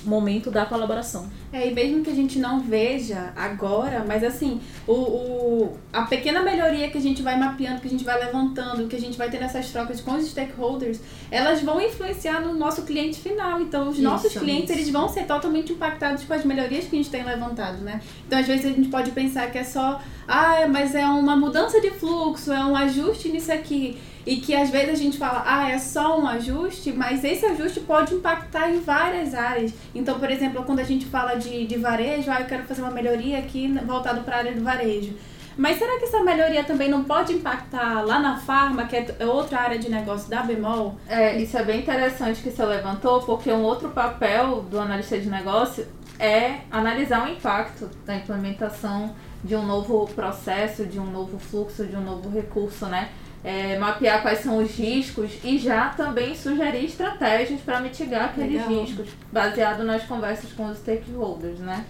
momento 0.03 0.51
da 0.51 0.65
colaboração. 0.65 1.27
É, 1.51 1.67
e 1.67 1.73
mesmo 1.73 2.03
que 2.03 2.11
a 2.11 2.13
gente 2.13 2.37
não 2.37 2.59
veja 2.59 3.33
agora, 3.35 4.05
mas 4.07 4.23
assim, 4.23 4.61
o, 4.85 4.93
o, 4.93 5.77
a 5.91 6.03
pequena 6.03 6.41
melhoria 6.43 6.89
que 6.89 6.97
a 6.97 7.01
gente 7.01 7.23
vai 7.23 7.37
mapeando, 7.37 7.81
que 7.81 7.87
a 7.87 7.89
gente 7.89 8.03
vai 8.03 8.23
levantando, 8.23 8.87
que 8.87 8.95
a 8.95 8.99
gente 8.99 9.17
vai 9.17 9.29
ter 9.29 9.39
nessas 9.39 9.71
trocas 9.71 10.01
com 10.01 10.11
os 10.11 10.27
stakeholders, 10.29 10.99
elas 11.31 11.61
vão 11.61 11.81
influenciar 11.81 12.41
no 12.41 12.53
nosso 12.53 12.83
cliente 12.83 13.19
final. 13.19 13.59
Então, 13.59 13.89
os 13.89 13.95
isso, 13.95 14.03
nossos 14.03 14.33
clientes, 14.33 14.69
isso. 14.69 14.73
eles 14.73 14.89
vão 14.89 15.09
ser 15.09 15.25
totalmente 15.25 15.73
impactados 15.73 16.23
com 16.23 16.33
as 16.33 16.45
melhorias 16.45 16.85
que 16.85 16.95
a 16.95 16.99
gente 16.99 17.09
tem 17.09 17.23
levantado, 17.23 17.79
né? 17.79 18.01
Então, 18.27 18.37
às 18.37 18.45
vezes 18.45 18.65
a 18.65 18.69
gente 18.69 18.89
pode 18.89 19.11
pensar 19.11 19.49
que 19.51 19.57
é 19.57 19.63
só, 19.63 19.99
ah, 20.27 20.67
mas 20.69 20.93
é 20.93 21.05
uma 21.07 21.35
mudança 21.35 21.81
de 21.81 21.89
fluxo, 21.89 22.51
é 22.51 22.63
um 22.63 22.75
ajuste 22.75 23.29
nisso 23.29 23.51
aqui. 23.51 23.97
E 24.25 24.37
que 24.37 24.55
às 24.55 24.69
vezes 24.69 24.89
a 24.89 25.03
gente 25.03 25.17
fala, 25.17 25.43
ah, 25.45 25.69
é 25.69 25.77
só 25.77 26.19
um 26.19 26.27
ajuste, 26.27 26.91
mas 26.91 27.23
esse 27.23 27.45
ajuste 27.45 27.81
pode 27.81 28.15
impactar 28.15 28.71
em 28.71 28.79
várias 28.79 29.35
áreas. 29.35 29.73
Então, 29.93 30.19
por 30.19 30.31
exemplo, 30.31 30.63
quando 30.63 30.79
a 30.79 30.83
gente 30.83 31.05
fala 31.05 31.35
de, 31.35 31.67
de 31.67 31.77
varejo, 31.77 32.31
ah, 32.31 32.41
eu 32.41 32.47
quero 32.47 32.63
fazer 32.63 32.81
uma 32.81 32.91
melhoria 32.91 33.37
aqui 33.37 33.67
voltado 33.85 34.21
para 34.21 34.37
a 34.37 34.39
área 34.39 34.53
do 34.53 34.63
varejo. 34.63 35.13
Mas 35.57 35.77
será 35.77 35.97
que 35.97 36.05
essa 36.05 36.21
melhoria 36.21 36.63
também 36.63 36.89
não 36.89 37.03
pode 37.03 37.33
impactar 37.33 38.01
lá 38.05 38.19
na 38.19 38.37
farma, 38.37 38.85
que 38.85 38.95
é 38.95 39.25
outra 39.25 39.59
área 39.59 39.79
de 39.79 39.89
negócio 39.89 40.29
da 40.29 40.41
Bemol? 40.43 40.97
É, 41.07 41.37
isso 41.37 41.57
é 41.57 41.63
bem 41.63 41.79
interessante 41.79 42.41
que 42.41 42.51
você 42.51 42.65
levantou, 42.65 43.21
porque 43.21 43.51
um 43.51 43.61
outro 43.61 43.89
papel 43.89 44.63
do 44.63 44.77
analista 44.79 45.17
de 45.17 45.29
negócio 45.29 45.87
é 46.19 46.59
analisar 46.69 47.25
o 47.25 47.31
impacto 47.31 47.89
da 48.05 48.15
implementação 48.15 49.15
de 49.43 49.55
um 49.55 49.65
novo 49.65 50.07
processo, 50.13 50.85
de 50.85 50.99
um 50.99 51.05
novo 51.05 51.37
fluxo, 51.37 51.85
de 51.85 51.95
um 51.95 52.01
novo 52.01 52.29
recurso, 52.29 52.87
né? 52.87 53.09
É, 53.45 53.77
mapear 53.77 54.23
quais 54.23 54.39
são 54.39 54.57
os 54.57 54.71
riscos 54.71 55.29
e 55.43 55.59
já 55.59 55.89
também 55.89 56.35
sugerir 56.35 56.85
estratégias 56.85 57.61
para 57.61 57.79
mitigar 57.79 58.25
aqueles 58.25 58.65
legal. 58.65 58.83
riscos, 58.83 59.09
baseado 59.31 59.83
nas 59.83 60.03
conversas 60.03 60.51
com 60.51 60.65
os 60.65 60.79
stakeholders, 60.79 61.59
né? 61.59 61.85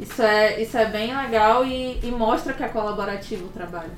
Isso 0.00 0.20
é, 0.20 0.60
isso 0.60 0.76
é 0.76 0.84
bem 0.86 1.16
legal 1.16 1.64
e, 1.64 2.00
e 2.02 2.10
mostra 2.10 2.52
que 2.52 2.62
é 2.62 2.68
colaborativo 2.68 3.46
o 3.46 3.48
trabalho. 3.48 3.92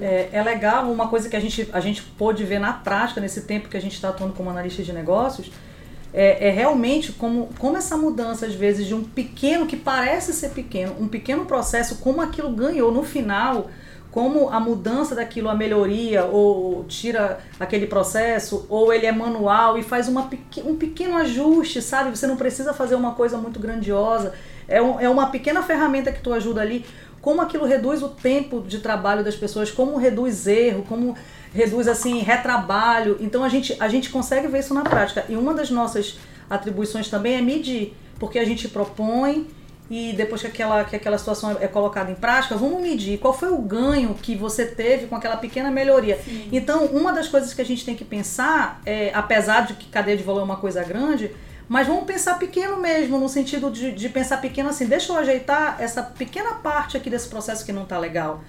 É, 0.00 0.30
é, 0.32 0.42
legal, 0.42 0.90
uma 0.90 1.08
coisa 1.08 1.28
que 1.28 1.36
a 1.36 1.40
gente, 1.40 1.68
a 1.70 1.80
gente 1.80 2.02
pôde 2.02 2.42
ver 2.42 2.58
na 2.58 2.72
prática 2.72 3.20
nesse 3.20 3.42
tempo 3.42 3.68
que 3.68 3.76
a 3.76 3.80
gente 3.80 3.92
está 3.92 4.08
atuando 4.08 4.32
como 4.32 4.48
analista 4.48 4.82
de 4.82 4.90
negócios, 4.90 5.52
é, 6.14 6.48
é, 6.48 6.50
realmente 6.50 7.12
como, 7.12 7.50
como 7.58 7.76
essa 7.76 7.94
mudança, 7.98 8.46
às 8.46 8.54
vezes, 8.54 8.86
de 8.86 8.94
um 8.94 9.04
pequeno, 9.04 9.66
que 9.66 9.76
parece 9.76 10.32
ser 10.32 10.52
pequeno, 10.52 10.96
um 10.98 11.06
pequeno 11.06 11.44
processo, 11.44 11.98
como 11.98 12.22
aquilo 12.22 12.50
ganhou 12.50 12.90
no 12.90 13.02
final 13.02 13.68
como 14.16 14.48
a 14.48 14.58
mudança 14.58 15.14
daquilo, 15.14 15.50
a 15.50 15.54
melhoria, 15.54 16.24
ou 16.24 16.84
tira 16.84 17.38
aquele 17.60 17.86
processo, 17.86 18.64
ou 18.70 18.90
ele 18.90 19.04
é 19.04 19.12
manual 19.12 19.76
e 19.76 19.82
faz 19.82 20.08
uma, 20.08 20.30
um 20.64 20.74
pequeno 20.74 21.18
ajuste, 21.18 21.82
sabe? 21.82 22.16
Você 22.16 22.26
não 22.26 22.34
precisa 22.34 22.72
fazer 22.72 22.94
uma 22.94 23.12
coisa 23.12 23.36
muito 23.36 23.60
grandiosa. 23.60 24.32
É, 24.66 24.80
um, 24.80 24.98
é 24.98 25.06
uma 25.06 25.26
pequena 25.26 25.62
ferramenta 25.62 26.10
que 26.10 26.22
tu 26.22 26.32
ajuda 26.32 26.62
ali. 26.62 26.82
Como 27.20 27.42
aquilo 27.42 27.66
reduz 27.66 28.02
o 28.02 28.08
tempo 28.08 28.62
de 28.62 28.78
trabalho 28.78 29.22
das 29.22 29.36
pessoas, 29.36 29.70
como 29.70 29.98
reduz 29.98 30.46
erro, 30.46 30.82
como 30.88 31.14
reduz 31.52 31.86
assim 31.86 32.20
retrabalho. 32.20 33.18
Então 33.20 33.44
a 33.44 33.50
gente, 33.50 33.76
a 33.78 33.86
gente 33.86 34.08
consegue 34.08 34.48
ver 34.48 34.60
isso 34.60 34.72
na 34.72 34.82
prática. 34.82 35.26
E 35.28 35.36
uma 35.36 35.52
das 35.52 35.70
nossas 35.70 36.18
atribuições 36.48 37.10
também 37.10 37.34
é 37.34 37.42
medir, 37.42 37.94
porque 38.18 38.38
a 38.38 38.46
gente 38.46 38.66
propõe 38.66 39.46
e 39.90 40.12
depois 40.12 40.40
que 40.40 40.48
aquela, 40.48 40.84
que 40.84 40.96
aquela 40.96 41.16
situação 41.16 41.56
é 41.60 41.68
colocada 41.68 42.10
em 42.10 42.14
prática, 42.14 42.56
vamos 42.56 42.80
medir 42.80 43.18
qual 43.18 43.32
foi 43.32 43.50
o 43.50 43.58
ganho 43.58 44.14
que 44.14 44.34
você 44.34 44.66
teve 44.66 45.06
com 45.06 45.14
aquela 45.14 45.36
pequena 45.36 45.70
melhoria. 45.70 46.18
Sim. 46.24 46.48
Então, 46.52 46.86
uma 46.86 47.12
das 47.12 47.28
coisas 47.28 47.54
que 47.54 47.60
a 47.60 47.64
gente 47.64 47.84
tem 47.84 47.94
que 47.94 48.04
pensar, 48.04 48.80
é, 48.84 49.10
apesar 49.14 49.66
de 49.66 49.74
que 49.74 49.86
cadeia 49.86 50.16
de 50.16 50.22
valor 50.22 50.40
é 50.40 50.44
uma 50.44 50.56
coisa 50.56 50.82
grande, 50.82 51.30
mas 51.68 51.86
vamos 51.86 52.04
pensar 52.04 52.38
pequeno 52.38 52.76
mesmo, 52.76 53.18
no 53.18 53.28
sentido 53.28 53.70
de, 53.70 53.92
de 53.92 54.08
pensar 54.08 54.38
pequeno 54.38 54.68
assim, 54.68 54.86
deixa 54.86 55.12
eu 55.12 55.16
ajeitar 55.18 55.76
essa 55.80 56.02
pequena 56.02 56.54
parte 56.54 56.96
aqui 56.96 57.10
desse 57.10 57.28
processo 57.28 57.64
que 57.64 57.72
não 57.72 57.82
está 57.82 57.98
legal. 57.98 58.42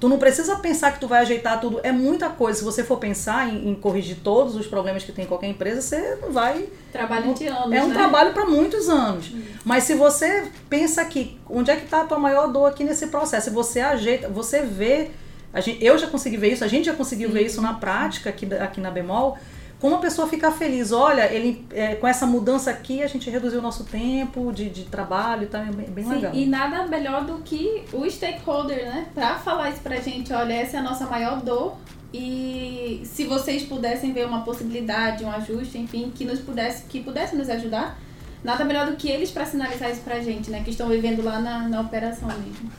Tu 0.00 0.08
não 0.08 0.18
precisa 0.18 0.56
pensar 0.56 0.92
que 0.92 0.98
tu 0.98 1.06
vai 1.06 1.20
ajeitar 1.20 1.60
tudo. 1.60 1.78
É 1.82 1.92
muita 1.92 2.30
coisa. 2.30 2.58
Se 2.58 2.64
você 2.64 2.82
for 2.82 2.96
pensar 2.96 3.52
em, 3.52 3.68
em 3.68 3.74
corrigir 3.74 4.16
todos 4.24 4.56
os 4.56 4.66
problemas 4.66 5.04
que 5.04 5.12
tem 5.12 5.26
em 5.26 5.28
qualquer 5.28 5.48
empresa, 5.48 5.82
você 5.82 6.16
não 6.22 6.32
vai. 6.32 6.66
Trabalho 6.90 7.34
de 7.34 7.46
anos. 7.46 7.72
É 7.72 7.82
um 7.82 7.88
né? 7.88 7.94
trabalho 7.94 8.32
para 8.32 8.46
muitos 8.46 8.88
anos. 8.88 9.30
Hum. 9.30 9.42
Mas 9.62 9.84
se 9.84 9.94
você 9.94 10.50
pensa 10.70 11.02
aqui, 11.02 11.38
onde 11.48 11.70
é 11.70 11.76
que 11.76 11.84
está 11.84 12.00
a 12.00 12.04
tua 12.04 12.18
maior 12.18 12.46
dor 12.46 12.64
aqui 12.64 12.82
nesse 12.82 13.08
processo? 13.08 13.50
Se 13.50 13.54
você 13.54 13.80
ajeita, 13.80 14.26
você 14.28 14.62
vê. 14.62 15.10
A 15.52 15.60
gente, 15.60 15.84
eu 15.84 15.98
já 15.98 16.06
consegui 16.06 16.38
ver 16.38 16.52
isso, 16.52 16.64
a 16.64 16.68
gente 16.68 16.86
já 16.86 16.94
conseguiu 16.94 17.28
Sim. 17.28 17.34
ver 17.34 17.42
isso 17.42 17.60
na 17.60 17.74
prática 17.74 18.30
aqui, 18.30 18.46
aqui 18.54 18.80
na 18.80 18.90
Bemol 18.90 19.36
como 19.80 19.96
a 19.96 19.98
pessoa 19.98 20.28
ficar 20.28 20.52
feliz, 20.52 20.92
olha, 20.92 21.32
ele 21.32 21.64
é, 21.70 21.94
com 21.94 22.06
essa 22.06 22.26
mudança 22.26 22.70
aqui 22.70 23.02
a 23.02 23.06
gente 23.06 23.30
reduziu 23.30 23.60
o 23.60 23.62
nosso 23.62 23.84
tempo 23.84 24.52
de, 24.52 24.68
de 24.68 24.84
trabalho, 24.84 25.48
tá 25.48 25.60
é 25.60 25.72
bem, 25.72 25.86
bem 25.86 26.04
Sim, 26.04 26.10
legal. 26.10 26.34
E 26.34 26.44
nada 26.44 26.86
melhor 26.86 27.24
do 27.24 27.38
que 27.38 27.82
o 27.90 28.08
stakeholder, 28.08 28.84
né? 28.84 29.06
Pra 29.14 29.36
falar 29.38 29.70
isso 29.70 29.80
pra 29.80 29.96
gente, 29.96 30.32
olha, 30.34 30.52
essa 30.52 30.76
é 30.76 30.80
a 30.80 30.82
nossa 30.82 31.06
maior 31.06 31.40
dor. 31.40 31.76
E 32.12 33.00
se 33.04 33.24
vocês 33.24 33.62
pudessem 33.62 34.12
ver 34.12 34.26
uma 34.26 34.42
possibilidade, 34.42 35.24
um 35.24 35.30
ajuste, 35.30 35.78
enfim, 35.78 36.12
que 36.14 36.26
nos 36.26 36.40
pudesse, 36.40 36.84
que 36.84 37.00
pudesse 37.00 37.34
nos 37.34 37.48
ajudar, 37.48 37.98
nada 38.44 38.64
melhor 38.64 38.86
do 38.86 38.96
que 38.96 39.08
eles 39.08 39.30
para 39.30 39.46
sinalizar 39.46 39.90
isso 39.90 40.02
pra 40.02 40.20
gente, 40.20 40.50
né? 40.50 40.62
Que 40.62 40.70
estão 40.70 40.88
vivendo 40.88 41.24
lá 41.24 41.40
na, 41.40 41.68
na 41.68 41.80
operação 41.80 42.28
mesmo. 42.28 42.70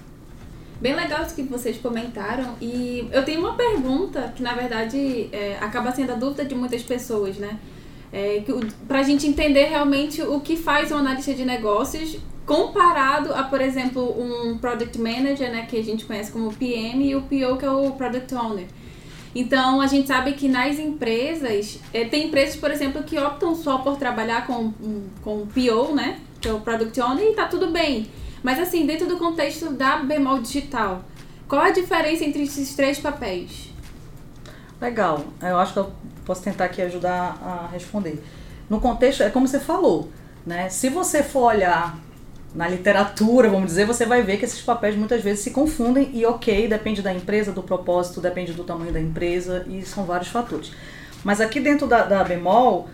Bem 0.81 0.95
legal 0.95 1.21
isso 1.21 1.35
que 1.35 1.43
vocês 1.43 1.77
comentaram. 1.77 2.55
E 2.59 3.07
eu 3.11 3.23
tenho 3.23 3.39
uma 3.39 3.53
pergunta 3.53 4.33
que, 4.35 4.41
na 4.41 4.55
verdade, 4.55 5.29
é, 5.31 5.57
acaba 5.61 5.91
sendo 5.91 6.13
a 6.13 6.15
dúvida 6.15 6.43
de 6.43 6.55
muitas 6.55 6.81
pessoas, 6.81 7.37
né? 7.37 7.59
É, 8.11 8.43
para 8.87 8.99
a 8.99 9.03
gente 9.03 9.27
entender 9.27 9.65
realmente 9.65 10.21
o 10.23 10.39
que 10.41 10.57
faz 10.57 10.91
um 10.91 10.97
analista 10.97 11.33
de 11.33 11.45
negócios 11.45 12.17
comparado 12.45 13.33
a, 13.33 13.43
por 13.43 13.61
exemplo, 13.61 14.03
um 14.19 14.57
Product 14.57 14.99
Manager, 14.99 15.51
né, 15.51 15.65
que 15.69 15.77
a 15.77 15.83
gente 15.83 16.03
conhece 16.03 16.31
como 16.31 16.51
PM, 16.51 17.07
e 17.07 17.15
o 17.15 17.21
PO, 17.21 17.57
que 17.57 17.65
é 17.65 17.71
o 17.71 17.91
Product 17.91 18.33
Owner. 18.33 18.65
Então, 19.33 19.79
a 19.79 19.87
gente 19.87 20.07
sabe 20.07 20.33
que 20.33 20.49
nas 20.49 20.77
empresas, 20.77 21.79
é, 21.93 22.03
tem 22.03 22.27
empresas, 22.27 22.57
por 22.57 22.69
exemplo, 22.69 23.03
que 23.03 23.17
optam 23.17 23.55
só 23.55 23.77
por 23.77 23.95
trabalhar 23.95 24.45
com, 24.45 24.73
com 25.23 25.43
o 25.43 25.47
PO, 25.47 25.93
né, 25.95 26.19
que 26.41 26.49
é 26.49 26.53
o 26.53 26.59
Product 26.59 26.99
Owner, 26.99 27.27
e 27.27 27.33
tá 27.33 27.45
tudo 27.45 27.67
bem. 27.67 28.07
Mas 28.43 28.59
assim, 28.59 28.85
dentro 28.85 29.07
do 29.07 29.17
contexto 29.17 29.71
da 29.71 29.97
bemol 29.97 30.39
digital, 30.39 31.03
qual 31.47 31.61
a 31.61 31.71
diferença 31.71 32.23
entre 32.23 32.43
esses 32.43 32.75
três 32.75 32.99
papéis? 32.99 33.71
Legal, 34.79 35.25
eu 35.41 35.57
acho 35.59 35.73
que 35.73 35.79
eu 35.79 35.91
posso 36.25 36.41
tentar 36.41 36.65
aqui 36.65 36.81
ajudar 36.81 37.37
a 37.43 37.69
responder. 37.71 38.23
No 38.69 38.79
contexto, 38.79 39.21
é 39.21 39.29
como 39.29 39.47
você 39.47 39.59
falou, 39.59 40.09
né? 40.45 40.69
Se 40.69 40.89
você 40.89 41.21
for 41.21 41.53
olhar 41.53 41.99
na 42.55 42.67
literatura, 42.67 43.49
vamos 43.49 43.67
dizer, 43.67 43.85
você 43.85 44.05
vai 44.05 44.23
ver 44.23 44.37
que 44.37 44.45
esses 44.45 44.61
papéis 44.61 44.95
muitas 44.95 45.21
vezes 45.21 45.43
se 45.43 45.51
confundem 45.51 46.09
e 46.13 46.25
ok, 46.25 46.67
depende 46.67 47.01
da 47.01 47.13
empresa, 47.13 47.51
do 47.51 47.63
propósito, 47.63 48.19
depende 48.19 48.53
do 48.53 48.63
tamanho 48.63 48.91
da 48.91 48.99
empresa 48.99 49.65
e 49.69 49.83
são 49.83 50.03
vários 50.03 50.29
fatores. 50.29 50.71
Mas 51.23 51.39
aqui 51.39 51.59
dentro 51.59 51.87
da, 51.87 52.03
da 52.03 52.23
Bemol, 52.23 52.89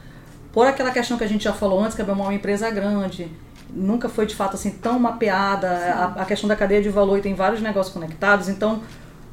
por 0.52 0.68
aquela 0.68 0.92
questão 0.92 1.18
que 1.18 1.24
a 1.24 1.28
gente 1.28 1.44
já 1.44 1.54
falou 1.54 1.80
antes, 1.80 1.96
que 1.96 2.02
a 2.02 2.06
Bemol 2.06 2.26
é 2.26 2.30
uma 2.30 2.36
empresa 2.36 2.70
grande, 2.70 3.32
nunca 3.74 4.10
foi 4.10 4.26
de 4.26 4.36
fato 4.36 4.56
assim 4.56 4.72
tão 4.72 5.00
mapeada 5.00 5.70
a, 5.70 6.22
a, 6.22 6.26
questão 6.26 6.48
da 6.48 6.56
cadeia 6.56 6.82
de 6.82 6.90
valor 6.90 7.18
e 7.18 7.22
tem 7.22 7.34
vários 7.34 7.62
negócios 7.62 7.94
conectados. 7.94 8.50
Então, 8.50 8.82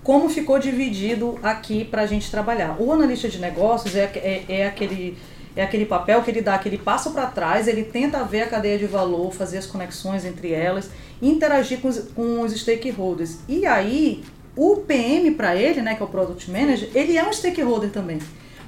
como 0.02 0.28
ficou 0.28 0.58
dividido 0.58 1.38
aqui 1.42 1.84
para 1.84 2.02
a 2.02 2.06
gente 2.06 2.30
trabalhar. 2.30 2.76
O 2.78 2.92
analista 2.92 3.28
de 3.28 3.38
negócios 3.38 3.94
é, 3.94 4.04
é, 4.16 4.44
é 4.48 4.66
aquele 4.66 5.16
é 5.56 5.62
aquele 5.62 5.86
papel 5.86 6.20
que 6.22 6.30
ele 6.30 6.42
dá 6.42 6.54
aquele 6.54 6.76
passo 6.76 7.12
para 7.12 7.26
trás, 7.26 7.68
ele 7.68 7.84
tenta 7.84 8.24
ver 8.24 8.42
a 8.42 8.46
cadeia 8.48 8.76
de 8.76 8.86
valor, 8.86 9.32
fazer 9.32 9.58
as 9.58 9.66
conexões 9.66 10.24
entre 10.24 10.52
elas, 10.52 10.90
interagir 11.22 11.78
com 11.80 11.86
os, 11.86 11.98
com 12.12 12.40
os 12.40 12.52
stakeholders. 12.52 13.38
E 13.48 13.64
aí, 13.64 14.24
o 14.56 14.78
PM 14.78 15.30
para 15.32 15.54
ele, 15.54 15.80
né, 15.80 15.94
que 15.94 16.02
é 16.02 16.04
o 16.04 16.08
Product 16.08 16.50
Manager, 16.50 16.88
ele 16.92 17.16
é 17.16 17.24
um 17.24 17.32
stakeholder 17.32 17.90
também. 17.90 18.18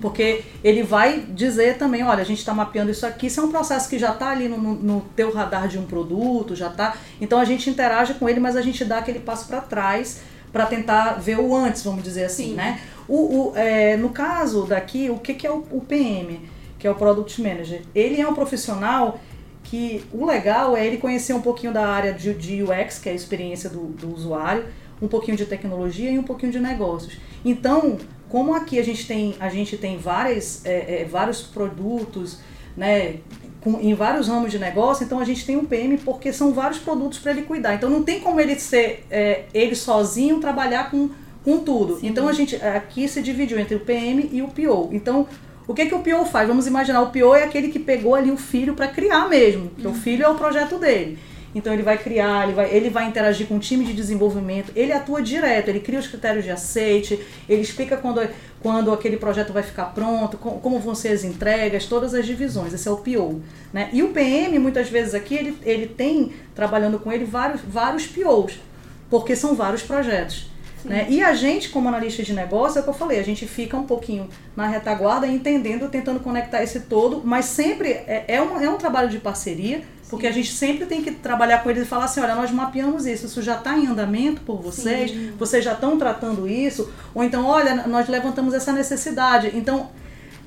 Porque 0.01 0.43
ele 0.63 0.83
vai 0.83 1.21
dizer 1.21 1.79
também, 1.79 2.03
olha, 2.03 2.21
a 2.21 2.25
gente 2.25 2.39
está 2.39 2.53
mapeando 2.53 2.91
isso 2.91 3.07
aqui, 3.07 3.27
isso 3.27 3.41
é 3.41 3.43
um 3.43 3.51
processo 3.51 3.89
que 3.89 3.99
já 3.99 4.13
está 4.13 4.31
ali 4.31 4.49
no, 4.49 4.59
no 4.59 5.01
teu 5.15 5.33
radar 5.33 5.69
de 5.69 5.79
um 5.79 5.87
produto, 5.87 6.55
já 6.55 6.69
está. 6.69 6.97
Então 7.21 7.39
a 7.39 7.45
gente 7.45 7.71
interage 7.71 8.15
com 8.15 8.29
ele, 8.29 8.41
mas 8.41 8.57
a 8.57 8.63
gente 8.63 8.85
dá 8.85 8.99
aquele 8.99 9.21
passo 9.21 9.47
para 9.47 9.61
trás 9.61 10.21
para 10.53 10.67
tentar 10.67 11.15
ver 11.15 11.39
o 11.39 11.55
antes, 11.55 11.83
vamos 11.83 12.03
dizer 12.03 12.25
assim, 12.25 12.51
Sim. 12.51 12.55
né? 12.55 12.81
O, 13.09 13.51
o, 13.51 13.53
é, 13.57 13.97
no 13.97 14.11
caso 14.11 14.65
daqui, 14.65 15.11
o 15.11 15.19
que, 15.19 15.35
que 15.35 15.47
é 15.47 15.51
o, 15.51 15.65
o 15.71 15.81
PM, 15.81 16.41
que 16.79 16.87
é 16.87 16.91
o 16.91 16.95
Product 16.95 17.41
Manager? 17.43 17.83
Ele 17.95 18.21
é 18.21 18.27
um 18.27 18.35
profissional 18.35 19.21
que 19.63 20.05
o 20.13 20.25
legal 20.25 20.77
é 20.77 20.87
ele 20.87 20.97
conhecer 20.97 21.33
um 21.33 21.41
pouquinho 21.41 21.73
da 21.73 21.87
área 21.87 22.13
de, 22.13 22.33
de 22.35 22.63
UX, 22.63 22.99
que 22.99 23.09
é 23.09 23.13
a 23.13 23.15
experiência 23.15 23.69
do, 23.69 23.87
do 23.89 24.15
usuário, 24.15 24.65
um 25.03 25.09
pouquinho 25.09 25.37
de 25.37 25.45
tecnologia 25.45 26.11
e 26.11 26.19
um 26.19 26.23
pouquinho 26.23 26.53
de 26.53 26.61
negócios. 26.61 27.19
Então, 27.45 27.99
como 28.29 28.55
aqui 28.55 28.79
a 28.79 28.85
gente 28.85 29.07
tem, 29.07 29.35
a 29.39 29.49
gente 29.49 29.77
tem 29.77 29.99
várias, 29.99 30.65
é, 30.65 31.03
é, 31.03 31.05
vários 31.05 31.43
produtos, 31.43 32.39
né, 32.77 33.17
com, 33.61 33.81
em 33.81 33.95
vários 33.95 34.29
ramos 34.29 34.51
de 34.51 34.59
negócio, 34.59 35.05
então 35.05 35.19
a 35.19 35.25
gente 35.25 35.45
tem 35.45 35.57
um 35.57 35.65
PM 35.65 35.99
porque 35.99 36.33
são 36.33 36.53
vários 36.53 36.79
produtos 36.79 37.19
para 37.19 37.33
ele 37.33 37.43
cuidar. 37.43 37.75
Então 37.75 37.91
não 37.91 38.03
tem 38.03 38.21
como 38.21 38.41
ele 38.41 38.59
ser 38.59 39.05
é, 39.11 39.45
ele 39.53 39.75
sozinho 39.75 40.39
trabalhar 40.39 40.91
com, 40.91 41.11
com 41.45 41.59
tudo. 41.59 41.99
Sim. 41.99 42.09
Então 42.09 42.29
a 42.29 42.33
gente 42.33 42.57
aqui 42.57 43.09
se 43.09 43.23
dividiu 43.23 43.59
entre 43.59 43.75
o 43.75 43.81
PM 43.81 44.29
e 44.33 44.43
o 44.43 44.49
PO. 44.49 44.91
Então 44.93 45.27
o 45.67 45.75
que 45.75 45.87
que 45.87 45.95
o 45.95 45.99
PO 45.99 46.25
faz? 46.27 46.47
Vamos 46.47 46.67
imaginar 46.67 47.03
o 47.03 47.11
PO 47.11 47.35
é 47.35 47.43
aquele 47.43 47.69
que 47.69 47.79
pegou 47.79 48.15
ali 48.15 48.31
o 48.31 48.37
filho 48.37 48.75
para 48.75 48.87
criar 48.87 49.29
mesmo, 49.29 49.71
que 49.71 49.87
uhum. 49.87 49.93
o 49.93 49.97
filho 49.97 50.25
é 50.25 50.29
o 50.29 50.37
projeto 50.37 50.79
dele. 50.79 51.19
Então 51.57 51.73
ele 51.73 51.83
vai 51.83 51.97
criar, 51.97 52.45
ele 52.45 52.53
vai, 52.53 52.71
ele 52.71 52.91
vai 52.91 53.07
interagir 53.07 53.47
com 53.47 53.57
o 53.57 53.59
time 53.59 53.83
de 53.83 53.95
desenvolvimento, 53.95 54.71
ele 54.77 54.93
atua 54.93 55.23
direto, 55.23 55.69
ele 55.69 55.81
cria 55.81 55.99
os 55.99 56.07
critérios 56.07 56.45
de 56.45 56.51
aceite, 56.51 57.19
ele 57.49 57.63
explica 57.63 57.97
quando, 57.97 58.21
quando 58.61 58.93
aquele 58.93 59.17
projeto 59.17 59.55
vai 59.55 59.63
ficar 59.63 59.87
pronto, 59.87 60.37
como, 60.37 60.61
como 60.61 60.79
vão 60.79 60.95
ser 60.95 61.09
as 61.09 61.25
entregas, 61.25 61.87
todas 61.87 62.13
as 62.13 62.27
divisões, 62.27 62.75
esse 62.75 62.87
é 62.87 62.91
o 62.91 62.99
PO. 62.99 63.41
Né? 63.73 63.89
E 63.91 64.03
o 64.03 64.09
PM, 64.09 64.59
muitas 64.59 64.91
vezes 64.91 65.15
aqui, 65.15 65.35
ele, 65.35 65.57
ele 65.63 65.87
tem, 65.87 66.35
trabalhando 66.55 66.99
com 66.99 67.11
ele, 67.11 67.25
vários, 67.25 67.63
vários 67.63 68.07
POs, 68.07 68.61
porque 69.09 69.35
são 69.35 69.55
vários 69.55 69.83
projetos. 69.83 70.51
Né? 70.85 71.07
E 71.09 71.25
a 71.25 71.33
gente, 71.33 71.71
como 71.71 71.89
analista 71.89 72.23
de 72.23 72.35
negócio, 72.35 72.79
é 72.79 72.81
o 72.83 72.85
que 72.85 72.91
eu 72.91 72.95
falei, 72.95 73.19
a 73.19 73.25
gente 73.25 73.47
fica 73.47 73.79
um 73.79 73.87
pouquinho 73.87 74.29
na 74.55 74.67
retaguarda, 74.67 75.27
entendendo, 75.27 75.89
tentando 75.89 76.21
conectar 76.21 76.63
esse 76.63 76.81
todo, 76.81 77.23
mas 77.25 77.47
sempre 77.47 77.89
é, 77.89 78.27
é, 78.29 78.43
um, 78.43 78.61
é 78.61 78.69
um 78.69 78.77
trabalho 78.77 79.09
de 79.09 79.19
parceria, 79.19 79.83
porque 80.09 80.27
a 80.27 80.33
gente 80.33 80.53
sempre 80.53 80.87
tem 80.87 81.03
que 81.03 81.11
trabalhar 81.11 81.63
com 81.63 81.71
eles 81.71 81.83
e 81.83 81.87
falar 81.87 82.05
assim, 82.05 82.21
olha, 82.21 82.35
nós 82.35 82.51
mapeamos 82.51 83.07
isso, 83.07 83.27
isso 83.27 83.43
já 83.43 83.57
está 83.57 83.77
em 83.77 83.87
andamento 83.87 84.41
por 84.43 84.61
vocês, 84.61 85.11
Sim. 85.11 85.33
vocês 85.37 85.65
já 85.65 85.73
estão 85.73 85.99
tratando 85.99 86.49
isso, 86.49 86.91
ou 87.15 87.25
então, 87.25 87.45
olha, 87.45 87.87
nós 87.87 88.09
levantamos 88.09 88.55
essa 88.55 88.73
necessidade. 88.73 89.51
Então, 89.55 89.91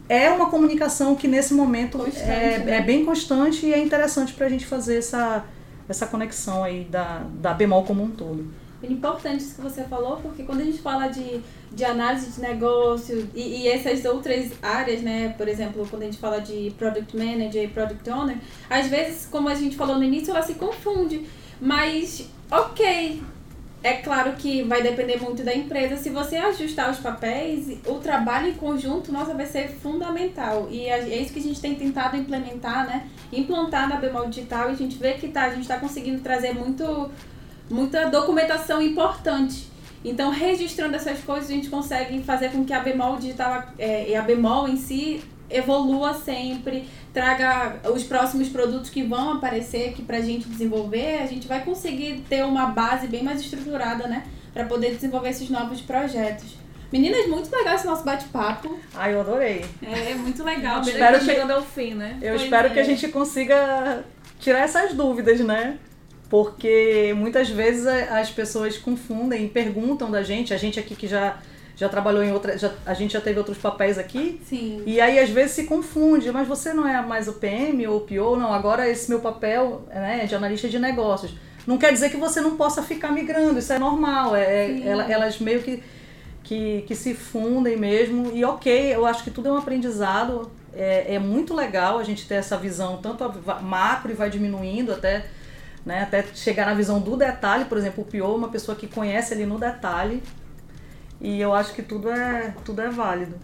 é 0.07 0.29
uma 0.29 0.49
comunicação 0.49 1.13
que 1.13 1.27
nesse 1.27 1.53
momento 1.53 2.03
é, 2.15 2.59
né? 2.59 2.77
é, 2.77 2.81
bem 2.81 3.05
constante 3.05 3.65
e 3.65 3.73
é 3.73 3.79
interessante 3.79 4.33
para 4.33 4.47
a 4.47 4.49
gente 4.49 4.65
fazer 4.65 4.97
essa, 4.97 5.43
essa 5.87 6.07
conexão 6.07 6.63
aí 6.63 6.85
da, 6.85 7.23
da 7.35 7.53
bemol 7.53 7.83
como 7.83 8.03
um 8.03 8.09
todo. 8.09 8.47
Importante 8.81 9.43
isso 9.43 9.55
que 9.55 9.61
você 9.61 9.83
falou, 9.83 10.17
porque 10.17 10.43
quando 10.43 10.61
a 10.61 10.63
gente 10.63 10.79
fala 10.79 11.07
de, 11.07 11.41
de 11.71 11.83
análise 11.83 12.31
de 12.31 12.39
negócio 12.39 13.29
e, 13.35 13.63
e, 13.63 13.67
essas 13.67 14.05
outras 14.05 14.51
áreas, 14.61 15.01
né? 15.01 15.33
Por 15.37 15.47
exemplo, 15.49 15.85
quando 15.89 16.03
a 16.03 16.05
gente 16.05 16.17
fala 16.17 16.39
de 16.39 16.73
Product 16.77 17.15
Manager 17.15 17.63
e 17.63 17.67
Product 17.67 18.09
Owner, 18.09 18.37
às 18.69 18.87
vezes, 18.87 19.27
como 19.29 19.49
a 19.49 19.55
gente 19.55 19.75
falou 19.75 19.97
no 19.97 20.03
início, 20.03 20.31
ela 20.31 20.41
se 20.41 20.53
confunde. 20.53 21.27
Mas, 21.59 22.29
ok, 22.49 23.21
é 23.83 23.93
claro 23.95 24.33
que 24.33 24.63
vai 24.63 24.81
depender 24.81 25.21
muito 25.21 25.43
da 25.43 25.53
empresa. 25.53 25.97
Se 25.97 26.09
você 26.09 26.37
ajustar 26.37 26.89
os 26.89 26.99
papéis, 26.99 27.77
o 27.85 27.95
trabalho 27.95 28.49
em 28.49 28.53
conjunto, 28.53 29.11
nossa, 29.11 29.33
vai 29.33 29.45
ser 29.45 29.69
fundamental. 29.69 30.67
E 30.69 30.85
é 30.87 31.21
isso 31.21 31.33
que 31.33 31.39
a 31.39 31.43
gente 31.43 31.61
tem 31.61 31.75
tentado 31.75 32.17
implementar, 32.17 32.85
né? 32.85 33.07
Implantar 33.31 33.87
na 33.87 33.97
Bemol 33.97 34.27
Digital 34.27 34.69
e 34.69 34.73
a 34.73 34.75
gente 34.75 34.97
vê 34.97 35.13
que 35.13 35.27
tá, 35.29 35.43
a 35.43 35.49
gente 35.49 35.61
está 35.61 35.77
conseguindo 35.79 36.21
trazer 36.21 36.53
muito 36.53 37.09
muita 37.69 38.09
documentação 38.09 38.81
importante. 38.81 39.69
Então, 40.03 40.31
registrando 40.31 40.95
essas 40.95 41.19
coisas, 41.19 41.49
a 41.49 41.53
gente 41.53 41.69
consegue 41.69 42.21
fazer 42.23 42.51
com 42.51 42.63
que 42.63 42.73
a 42.73 42.79
bemol 42.79 43.17
digital 43.17 43.63
é, 43.77 44.09
e 44.09 44.15
a 44.15 44.21
bemol 44.21 44.67
em 44.67 44.77
si 44.77 45.21
evolua 45.49 46.13
sempre, 46.13 46.87
traga 47.13 47.79
os 47.91 48.03
próximos 48.03 48.47
produtos 48.49 48.89
que 48.89 49.03
vão 49.03 49.33
aparecer 49.33 49.89
aqui 49.89 50.01
pra 50.03 50.21
gente 50.21 50.47
desenvolver, 50.47 51.19
a 51.21 51.25
gente 51.25 51.47
vai 51.47 51.63
conseguir 51.63 52.23
ter 52.29 52.45
uma 52.45 52.67
base 52.67 53.07
bem 53.07 53.23
mais 53.23 53.41
estruturada, 53.41 54.07
né? 54.07 54.23
Pra 54.53 54.65
poder 54.65 54.93
desenvolver 54.93 55.29
esses 55.29 55.49
novos 55.49 55.81
projetos. 55.81 56.57
Meninas, 56.91 57.27
muito 57.27 57.55
legal 57.55 57.75
esse 57.75 57.85
nosso 57.85 58.03
bate-papo. 58.03 58.79
Ai, 58.95 59.13
eu 59.13 59.21
adorei. 59.21 59.63
É, 59.81 60.15
muito 60.15 60.43
legal. 60.43 60.81
espero 60.81 61.23
chegando 61.23 61.51
ao 61.51 61.61
fim, 61.61 61.93
né? 61.93 62.17
Eu 62.21 62.31
pois 62.31 62.43
espero 62.43 62.67
é. 62.67 62.69
que 62.71 62.79
a 62.79 62.83
gente 62.83 63.07
consiga 63.09 64.03
tirar 64.39 64.59
essas 64.59 64.93
dúvidas, 64.93 65.39
né? 65.41 65.77
Porque 66.29 67.13
muitas 67.17 67.49
vezes 67.49 67.87
as 67.87 68.29
pessoas 68.29 68.77
confundem 68.77 69.45
e 69.45 69.49
perguntam 69.49 70.11
da 70.11 70.21
gente, 70.21 70.53
a 70.53 70.57
gente 70.57 70.79
aqui 70.79 70.95
que 70.95 71.07
já 71.07 71.39
já 71.75 71.87
trabalhou 71.87 72.21
em 72.21 72.33
outra, 72.33 72.57
já, 72.57 72.73
a 72.85 72.93
gente 72.93 73.13
já 73.13 73.21
teve 73.21 73.39
outros 73.39 73.57
papéis 73.57 73.97
aqui. 73.97 74.41
Sim. 74.43 74.83
E 74.85 74.99
aí 74.99 75.17
às 75.17 75.29
vezes 75.29 75.53
se 75.53 75.63
confunde, 75.63 76.29
mas 76.29 76.45
você 76.45 76.73
não 76.73 76.85
é 76.85 77.01
mais 77.01 77.29
o 77.29 77.33
PM 77.33 77.87
ou 77.87 77.99
o 77.99 78.01
PO, 78.01 78.35
não, 78.35 78.53
agora 78.53 78.89
esse 78.89 79.09
meu 79.09 79.21
papel 79.21 79.83
né, 79.87 80.19
é 80.23 80.25
de 80.25 80.35
analista 80.35 80.67
de 80.67 80.77
negócios. 80.77 81.33
Não 81.65 81.77
quer 81.77 81.93
dizer 81.93 82.09
que 82.09 82.17
você 82.17 82.41
não 82.41 82.57
possa 82.57 82.83
ficar 82.83 83.13
migrando, 83.13 83.59
isso 83.59 83.71
é 83.71 83.79
normal, 83.79 84.35
é, 84.35 84.65
é 84.65 85.05
elas 85.09 85.39
meio 85.39 85.61
que, 85.61 85.81
que, 86.43 86.83
que 86.85 86.95
se 86.95 87.13
fundem 87.13 87.77
mesmo. 87.77 88.29
E 88.33 88.43
ok, 88.43 88.93
eu 88.93 89.05
acho 89.05 89.23
que 89.23 89.31
tudo 89.31 89.47
é 89.47 89.51
um 89.53 89.57
aprendizado, 89.57 90.51
é, 90.73 91.15
é 91.15 91.19
muito 91.19 91.55
legal 91.55 91.97
a 91.97 92.03
gente 92.03 92.27
ter 92.27 92.35
essa 92.35 92.57
visão, 92.57 92.97
tanto 92.97 93.23
macro 93.61 94.11
e 94.11 94.15
vai 94.15 94.29
diminuindo 94.29 94.91
até 94.91 95.27
né? 95.89 96.03
Até 96.03 96.23
chegar 96.35 96.67
na 96.67 96.75
visão 96.75 97.01
do 97.01 97.17
detalhe, 97.17 97.65
por 97.65 97.75
exemplo, 97.75 98.03
o 98.03 98.07
Pio, 98.07 98.35
uma 98.35 98.49
pessoa 98.49 98.77
que 98.77 98.85
conhece 98.85 99.33
ali 99.33 99.43
no 99.43 99.57
detalhe. 99.57 100.21
E 101.19 101.41
eu 101.41 101.51
acho 101.51 101.73
que 101.73 101.81
tudo 101.81 102.11
é, 102.11 102.53
tudo 102.63 102.79
é 102.79 102.89
válido. 102.89 103.35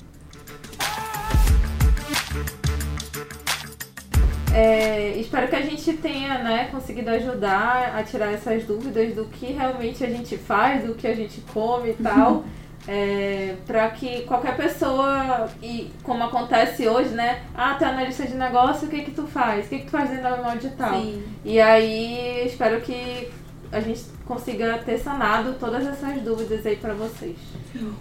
É, 4.53 5.17
espero 5.17 5.47
que 5.47 5.55
a 5.55 5.61
gente 5.61 5.91
tenha 5.93 6.43
né, 6.43 6.69
conseguido 6.71 7.09
ajudar 7.09 7.95
a 7.97 8.03
tirar 8.03 8.31
essas 8.31 8.63
dúvidas 8.63 9.15
do 9.15 9.25
que 9.25 9.47
realmente 9.47 10.03
a 10.03 10.09
gente 10.09 10.37
faz, 10.37 10.85
do 10.85 10.93
que 10.93 11.07
a 11.07 11.15
gente 11.15 11.41
come 11.51 11.89
e 11.89 11.93
tal. 11.95 12.45
É, 12.87 13.55
para 13.65 13.89
que 13.89 14.21
qualquer 14.23 14.55
pessoa, 14.55 15.49
e 15.61 15.91
como 16.03 16.23
acontece 16.23 16.87
hoje, 16.87 17.09
né? 17.09 17.43
Ah, 17.55 17.75
tu 17.75 17.83
é 17.83 17.87
analista 17.87 18.25
de 18.25 18.35
negócio, 18.35 18.87
o 18.87 18.91
que 18.91 19.01
que 19.01 19.11
tu 19.11 19.25
faz? 19.25 19.65
O 19.65 19.69
que 19.69 19.79
que 19.79 19.85
tu 19.85 19.91
faz 19.91 20.09
dentro 20.09 20.23
da 20.23 20.37
memória 20.37 20.59
digital? 20.59 21.01
Sim. 21.01 21.23
E 21.43 21.59
aí, 21.59 22.45
espero 22.45 22.79
que 22.81 23.29
a 23.71 23.79
gente 23.79 24.14
consiga 24.25 24.77
ter 24.79 24.97
sanado 24.97 25.55
todas 25.59 25.85
essas 25.85 26.21
dúvidas 26.21 26.65
aí 26.65 26.75
para 26.75 26.93
vocês. 26.93 27.35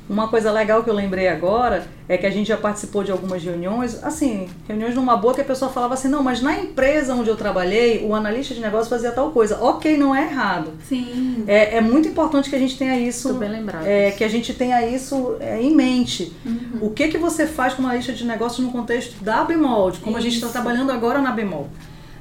Uma 0.09 0.29
coisa 0.29 0.53
legal 0.53 0.83
que 0.83 0.91
eu 0.91 0.95
lembrei 0.95 1.29
agora 1.29 1.87
é 2.09 2.17
que 2.17 2.27
a 2.27 2.31
gente 2.31 2.47
já 2.49 2.57
participou 2.57 3.03
de 3.03 3.11
algumas 3.11 3.43
reuniões, 3.43 4.03
assim, 4.05 4.49
reuniões 4.69 4.95
numa 4.95 5.17
boa 5.17 5.35
que 5.35 5.41
a 5.41 5.45
pessoa 5.45 5.71
falava 5.71 5.95
assim, 5.95 6.09
não, 6.09 6.23
mas 6.23 6.41
na 6.41 6.59
empresa 6.59 7.15
onde 7.15 7.29
eu 7.29 7.37
trabalhei, 7.37 8.05
o 8.05 8.15
analista 8.15 8.55
de 8.55 8.61
negócio 8.61 8.89
fazia 8.89 9.11
tal 9.11 9.31
coisa. 9.33 9.59
Ok, 9.61 9.97
não 9.97 10.15
é 10.15 10.25
errado. 10.27 10.73
Sim. 10.89 11.45
É, 11.47 11.77
é 11.79 11.81
muito 11.81 12.09
importante 12.09 12.49
que 12.49 12.57
a 12.57 12.59
gente 12.59 12.79
tenha 12.79 12.99
isso. 12.99 13.29
Tô 13.29 13.35
bem 13.35 13.51
lembrado. 13.51 13.85
É, 13.87 14.11
que 14.13 14.23
a 14.23 14.29
gente 14.29 14.55
tenha 14.55 14.87
isso 14.87 15.37
é, 15.41 15.61
em 15.61 15.75
mente. 15.75 16.33
Uhum. 16.45 16.79
O 16.83 16.91
que, 16.91 17.09
que 17.09 17.19
você 17.19 17.47
faz 17.47 17.75
com 17.75 17.83
uma 17.83 17.95
lista 17.95 18.13
de 18.13 18.25
negócios 18.25 18.65
no 18.65 18.73
contexto 18.73 19.23
da 19.23 19.45
Bemol, 19.45 19.93
como 20.03 20.11
isso. 20.11 20.19
a 20.19 20.21
gente 20.21 20.35
está 20.37 20.49
trabalhando 20.49 20.91
agora 20.91 21.21
na 21.21 21.33
Bemol. 21.33 21.69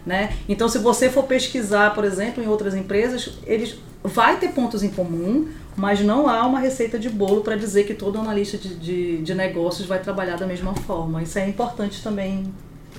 Né? 0.06 0.36
Então, 0.50 0.68
se 0.68 0.78
você 0.80 1.10
for 1.10 1.24
pesquisar, 1.24 1.94
por 1.94 2.04
exemplo, 2.04 2.44
em 2.44 2.48
outras 2.48 2.76
empresas, 2.76 3.38
eles 3.46 3.78
vai 4.04 4.38
ter 4.38 4.50
pontos 4.50 4.84
em 4.84 4.90
comum, 4.90 5.48
mas 5.78 6.02
não 6.02 6.28
há 6.28 6.46
uma 6.46 6.60
receita 6.60 7.00
de 7.00 7.10
bolo 7.10 7.42
para 7.42 7.56
dizer 7.56 7.86
que 7.86 7.94
todo 7.94 8.20
analista 8.20 8.58
de, 8.58 8.76
de, 8.76 9.18
de, 9.22 9.34
negócios 9.34 9.88
vai 9.88 10.00
trabalhar 10.00 10.36
da 10.36 10.46
mesma 10.46 10.76
forma. 10.76 11.24
Isso 11.24 11.40
é 11.40 11.48
importante 11.48 12.04
também 12.04 12.54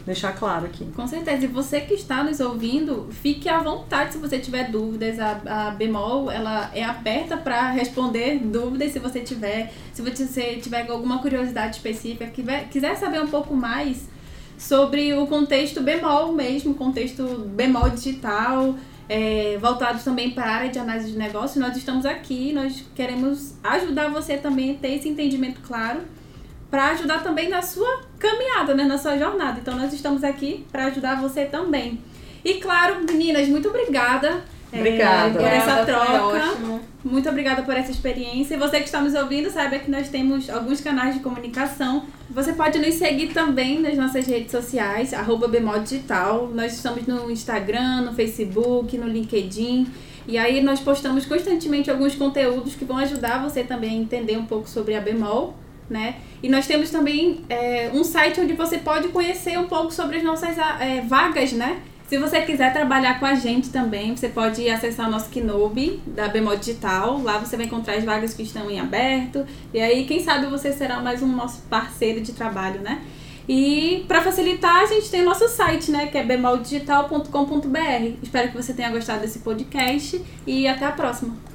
deixar 0.06 0.32
claro 0.32 0.66
aqui. 0.66 0.84
Com 0.96 1.06
certeza. 1.06 1.44
E 1.44 1.46
você 1.46 1.80
que 1.80 1.94
está 1.94 2.24
nos 2.24 2.40
ouvindo, 2.40 3.08
fique 3.10 3.48
à 3.48 3.60
vontade 3.60 4.14
se 4.14 4.18
você 4.18 4.38
tiver 4.38 4.70
dúvidas. 4.70 5.18
A, 5.18 5.68
a 5.68 5.70
Bemol 5.70 6.30
ela 6.30 6.70
é 6.74 6.82
aberta 6.82 7.36
para 7.36 7.70
responder 7.70 8.38
dúvidas 8.38 8.92
se 8.92 8.98
você 8.98 9.20
tiver. 9.20 9.72
Se 9.92 10.02
você 10.02 10.56
tiver 10.56 10.90
alguma 10.90 11.20
curiosidade 11.20 11.76
específica, 11.76 12.26
quiser, 12.26 12.68
quiser 12.68 12.96
saber 12.96 13.20
um 13.20 13.28
pouco 13.28 13.54
mais 13.54 14.08
sobre 14.58 15.14
o 15.14 15.26
contexto 15.26 15.80
bemol 15.80 16.32
mesmo, 16.32 16.74
contexto 16.74 17.24
bemol 17.54 17.90
digital. 17.90 18.74
é, 19.08 19.58
voltados 19.60 20.02
também 20.02 20.30
para 20.30 20.44
a 20.44 20.54
área 20.54 20.70
de 20.70 20.78
análise 20.78 21.12
de 21.12 21.18
negócio. 21.18 21.60
Nós 21.60 21.76
estamos 21.76 22.06
aqui, 22.06 22.52
nós 22.52 22.84
queremos 22.94 23.54
ajudar 23.62 24.08
você 24.08 24.36
também 24.36 24.72
a 24.72 24.74
ter 24.74 24.94
esse 24.94 25.08
entendimento 25.08 25.60
claro 25.60 26.00
para 26.70 26.90
ajudar 26.90 27.22
também 27.22 27.48
na 27.48 27.62
sua 27.62 28.00
caminhada, 28.18 28.74
né, 28.74 28.84
na 28.84 28.98
sua 28.98 29.16
jornada. 29.16 29.60
Então 29.60 29.76
nós 29.76 29.92
estamos 29.92 30.24
aqui 30.24 30.66
para 30.72 30.86
ajudar 30.86 31.20
você 31.20 31.44
também. 31.44 32.00
E 32.44 32.54
claro, 32.54 33.04
meninas, 33.04 33.48
muito 33.48 33.68
obrigada. 33.68 34.42
É, 34.74 34.78
Obrigada. 34.78 35.38
por 35.38 35.46
essa 35.46 35.84
troca. 35.84 36.82
Muito 37.04 37.28
obrigada 37.28 37.62
por 37.62 37.76
essa 37.76 37.92
experiência. 37.92 38.54
E 38.54 38.58
você 38.58 38.78
que 38.78 38.86
está 38.86 39.00
nos 39.00 39.14
ouvindo, 39.14 39.48
saiba 39.48 39.78
que 39.78 39.88
nós 39.88 40.08
temos 40.08 40.50
alguns 40.50 40.80
canais 40.80 41.14
de 41.14 41.20
comunicação. 41.20 42.06
Você 42.28 42.52
pode 42.54 42.78
nos 42.80 42.94
seguir 42.94 43.28
também 43.28 43.80
nas 43.80 43.96
nossas 43.96 44.26
redes 44.26 44.50
sociais, 44.50 45.14
arroba 45.14 45.46
Bemol 45.46 45.78
Digital. 45.78 46.50
Nós 46.52 46.74
estamos 46.74 47.06
no 47.06 47.30
Instagram, 47.30 48.02
no 48.02 48.14
Facebook, 48.14 48.98
no 48.98 49.06
LinkedIn. 49.06 49.86
E 50.26 50.36
aí 50.36 50.60
nós 50.60 50.80
postamos 50.80 51.24
constantemente 51.24 51.88
alguns 51.88 52.16
conteúdos 52.16 52.74
que 52.74 52.84
vão 52.84 52.96
ajudar 52.96 53.42
você 53.42 53.62
também 53.62 53.90
a 53.90 54.02
entender 54.02 54.36
um 54.36 54.46
pouco 54.46 54.68
sobre 54.68 54.96
a 54.96 55.00
Bemol. 55.00 55.54
Né? 55.88 56.16
E 56.42 56.48
nós 56.48 56.66
temos 56.66 56.90
também 56.90 57.44
é, 57.48 57.90
um 57.92 58.02
site 58.02 58.40
onde 58.40 58.54
você 58.54 58.78
pode 58.78 59.08
conhecer 59.08 59.56
um 59.58 59.66
pouco 59.66 59.92
sobre 59.92 60.16
as 60.16 60.24
nossas 60.24 60.56
é, 60.80 61.02
vagas, 61.02 61.52
né? 61.52 61.82
Se 62.06 62.18
você 62.18 62.42
quiser 62.42 62.72
trabalhar 62.72 63.18
com 63.18 63.24
a 63.24 63.34
gente 63.34 63.70
também, 63.70 64.14
você 64.14 64.28
pode 64.28 64.68
acessar 64.68 65.08
o 65.08 65.10
nosso 65.10 65.30
Kinobi 65.30 66.02
da 66.06 66.28
Bemol 66.28 66.56
Digital. 66.56 67.20
Lá 67.22 67.38
você 67.38 67.56
vai 67.56 67.64
encontrar 67.64 67.94
as 67.94 68.04
vagas 68.04 68.34
que 68.34 68.42
estão 68.42 68.70
em 68.70 68.78
aberto. 68.78 69.46
E 69.72 69.80
aí, 69.80 70.04
quem 70.04 70.22
sabe 70.22 70.46
você 70.46 70.70
será 70.72 71.00
mais 71.00 71.22
um 71.22 71.28
nosso 71.28 71.62
parceiro 71.62 72.20
de 72.20 72.32
trabalho, 72.32 72.80
né? 72.80 73.02
E 73.48 74.04
para 74.06 74.20
facilitar, 74.20 74.82
a 74.82 74.86
gente 74.86 75.10
tem 75.10 75.22
o 75.22 75.24
nosso 75.24 75.48
site, 75.48 75.90
né, 75.90 76.06
que 76.06 76.16
é 76.16 76.22
bemoldigital.com.br. 76.22 78.18
Espero 78.22 78.50
que 78.50 78.56
você 78.56 78.72
tenha 78.72 78.90
gostado 78.90 79.20
desse 79.20 79.40
podcast 79.40 80.20
e 80.46 80.66
até 80.66 80.86
a 80.86 80.92
próxima. 80.92 81.53